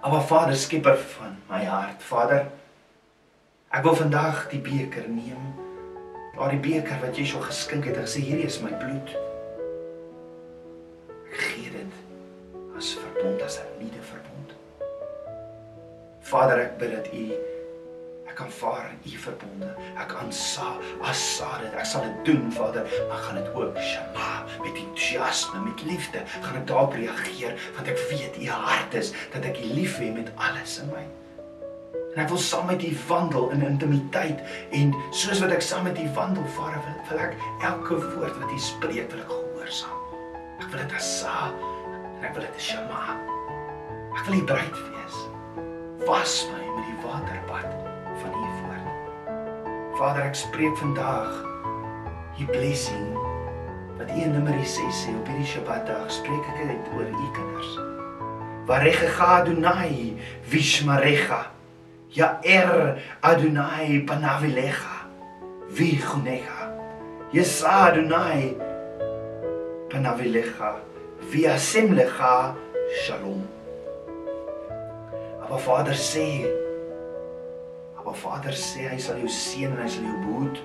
Aba 0.00 0.22
Vader, 0.24 0.56
skieper 0.56 0.96
van 0.96 1.36
my 1.50 1.60
hart, 1.68 2.00
Vader. 2.02 2.46
Ek 3.70 3.84
wil 3.84 3.98
vandag 3.98 4.46
die 4.50 4.62
beker 4.64 5.06
neem. 5.12 5.50
Daardie 6.34 6.62
beker 6.64 7.02
wat 7.04 7.18
jy 7.20 7.26
so 7.28 7.42
geskink 7.44 7.84
het 7.86 8.00
en 8.00 8.08
gesê 8.08 8.24
hierdie 8.24 8.48
is 8.48 8.58
my 8.64 8.72
bloed. 8.80 9.12
Gee 11.36 11.68
dit 11.76 12.00
as 12.80 12.94
verbond 12.96 13.44
as 13.44 13.60
'n 13.60 13.68
nuwe 13.78 14.02
verbond. 14.02 14.56
Vader, 16.32 16.60
ek 16.64 16.78
bid 16.78 16.92
dat 16.96 17.12
U 17.12 17.49
ek 18.40 18.46
kan 18.46 18.58
vaar 18.58 18.90
in 18.90 19.12
U 19.12 19.18
verbonde. 19.18 19.68
Ek 20.00 20.12
aansa 20.16 20.72
asa 21.04 21.48
dit. 21.60 21.74
Ek 21.76 21.84
sal 21.84 22.04
dit 22.06 22.20
doen, 22.24 22.46
Vader, 22.52 22.86
maar 23.08 23.20
gaan 23.26 23.36
dit 23.36 23.48
ook 23.54 23.76
shama 23.76 24.44
met 24.62 24.76
entoesiasme, 24.80 25.60
met 25.60 25.82
liefde. 25.84 26.22
Gaan 26.40 26.56
ek 26.62 26.66
daarop 26.70 26.96
reageer 26.96 27.58
want 27.76 27.90
ek 27.92 28.00
weet 28.08 28.38
U 28.40 28.48
hart 28.48 28.96
is 28.96 29.12
dat 29.34 29.44
ek 29.44 29.60
U 29.60 29.72
lief 29.76 29.98
hê 30.00 30.08
met 30.14 30.30
alles 30.40 30.78
in 30.80 30.88
my. 30.94 31.04
En 32.14 32.22
ek 32.24 32.30
wil 32.32 32.40
saam 32.40 32.64
met 32.70 32.80
U 32.82 32.90
wandel 33.10 33.50
in 33.54 33.66
intimiteit 33.66 34.40
en 34.76 34.96
soos 35.12 35.42
wat 35.44 35.52
ek 35.58 35.64
saam 35.64 35.84
met 35.84 36.00
U 36.00 36.06
wandel, 36.16 36.46
Vader, 36.56 36.80
wil, 36.86 36.96
wil 37.10 37.22
ek 37.26 37.36
elke 37.68 38.00
woord 38.14 38.40
wat 38.40 38.56
U 38.56 38.62
spreek 38.70 39.12
wil 39.12 39.20
ek 39.26 39.34
gehoorsaam. 39.34 40.00
Ek 40.64 40.72
wil 40.72 40.80
dit 40.80 40.96
asa 40.96 41.36
en 41.52 42.24
ek 42.24 42.32
wil 42.38 42.48
dit 42.48 42.64
shama. 42.70 43.20
Ek 44.16 44.24
wil 44.24 44.40
U 44.40 44.42
bruid 44.48 44.82
wees. 44.88 45.22
Was 46.08 46.40
my 46.48 46.64
met 46.64 46.88
die 46.88 46.96
U 46.96 47.04
woord. 47.04 47.89
Vader, 50.00 50.30
ek 50.30 50.36
spreek 50.38 50.78
vandag 50.80 51.28
U 52.40 52.44
blessing 52.48 53.08
wat 53.98 54.08
U 54.08 54.20
in 54.24 54.30
Numeri 54.32 54.64
6 54.64 54.96
sê 54.96 55.10
op 55.12 55.26
hierdie 55.28 55.44
Sabbatdag, 55.44 56.06
spreek 56.08 56.46
ek 56.54 56.70
dit 56.70 56.86
oor 56.96 57.04
U 57.04 57.26
kinders. 57.36 57.74
Varecha 58.64 59.26
Adonai 59.42 60.14
Vishmarecha. 60.48 61.42
Ja 62.16 62.30
er 62.40 62.96
Adonai 63.20 64.00
Panavilecha. 64.08 65.04
Vichunecha. 65.68 66.70
Yesa 67.36 67.90
Adonai 67.90 68.56
Panavilecha. 69.92 70.78
Viasimlecha 71.28 72.54
Shalom. 73.04 73.44
Maar 75.44 75.60
Vader 75.60 76.00
sê 76.00 76.48
Maar 78.10 78.18
Vader 78.18 78.56
sê 78.58 78.88
hy 78.90 78.96
sal 78.98 79.20
jou 79.22 79.28
seën 79.30 79.70
en 79.70 79.78
hy 79.78 79.86
sal 79.86 80.02
jou 80.02 80.16
behoed. 80.24 80.56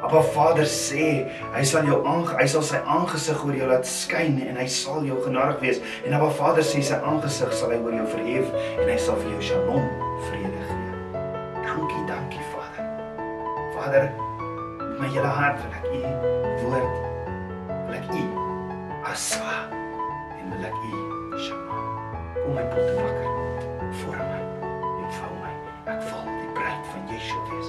Maar 0.00 0.22
Vader 0.32 0.64
sê 0.64 1.08
hy 1.52 1.64
sal 1.68 1.84
jou 1.84 1.98
aange 2.08 2.32
hy 2.38 2.46
sal 2.48 2.64
sy 2.64 2.80
aangesig 2.94 3.42
oor 3.44 3.58
jou 3.58 3.68
laat 3.68 3.84
skyn 3.84 4.38
en 4.46 4.56
hy 4.56 4.64
sal 4.72 5.04
jou 5.04 5.18
genadig 5.26 5.60
wees. 5.60 5.82
En 6.00 6.16
maar 6.16 6.32
Vader 6.38 6.64
sê 6.64 6.80
sy 6.80 6.96
aangesig 6.96 7.52
sal 7.58 7.74
hy 7.74 7.82
oor 7.84 7.98
jou 7.98 8.08
verhef 8.14 8.56
en 8.70 8.88
hy 8.88 8.96
sal 9.04 9.20
vir 9.20 9.34
jou 9.34 9.42
Shalom 9.50 9.84
vrede 10.30 10.64
gee. 10.70 11.22
Dankie, 11.68 12.02
dankie 12.08 12.48
Vader. 12.54 12.90
Vader, 13.76 14.10
met 14.80 14.98
my 15.04 15.12
hele 15.12 15.36
hart 15.42 15.60
wil 15.60 15.78
ek 15.82 15.88
u 15.92 16.02
woord 16.64 16.92
wil 17.68 17.98
ek 18.00 18.12
u 18.16 18.24
asa 19.12 19.58
en 20.40 20.54
wil 20.56 20.70
ek 20.72 20.84
u 20.88 21.06
Shalom. 21.36 21.88
Kom 22.40 22.54
my 22.56 22.70
pot 22.72 22.94
wakker 22.96 23.34
voor 24.00 24.22
my 24.24 24.39
Yeshua 27.30 27.46
wees. 27.50 27.68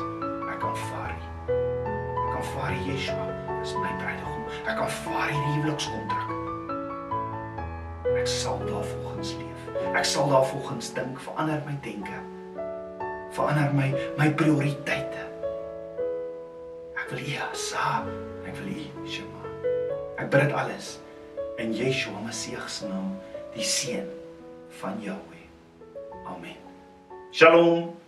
Ek 0.49 0.63
aanvaar 0.65 1.11
U. 1.13 1.55
Ek 2.25 2.35
aanvaar 2.39 2.73
Yeshua 2.87 3.25
as 3.61 3.73
my 3.77 3.91
bruidegom. 3.99 4.45
Ek 4.65 4.79
aanvaar 4.81 5.29
hierdie 5.29 5.53
huwelikskontrak. 5.59 6.29
Ek 8.17 8.29
sal 8.29 8.57
daarvolgens 8.65 9.35
leef. 9.37 9.67
Ek 9.91 10.07
sal 10.07 10.31
daarvolgens 10.31 10.91
dink, 10.97 11.19
verander 11.21 11.61
my 11.67 11.75
denke. 11.85 12.17
Verander 13.35 13.69
my 13.77 13.91
my 14.17 14.31
prioriteite. 14.33 15.27
Ek 16.97 17.13
wil 17.13 17.21
U 17.21 17.53
sa, 17.53 18.01
ek 18.47 18.57
wil 18.57 18.73
U 18.73 19.05
Shema. 19.05 19.45
Ek 20.17 20.29
bid 20.33 20.47
dit 20.47 20.57
alles 20.57 20.95
in 21.61 21.75
Yeshua 21.77 22.25
Messie 22.25 22.57
se 22.67 22.89
naam, 22.89 23.13
die 23.53 23.65
seun 23.65 24.09
van 24.81 24.97
Jahweh. 25.05 25.45
Amen. 26.25 26.57
Shalom. 27.31 28.00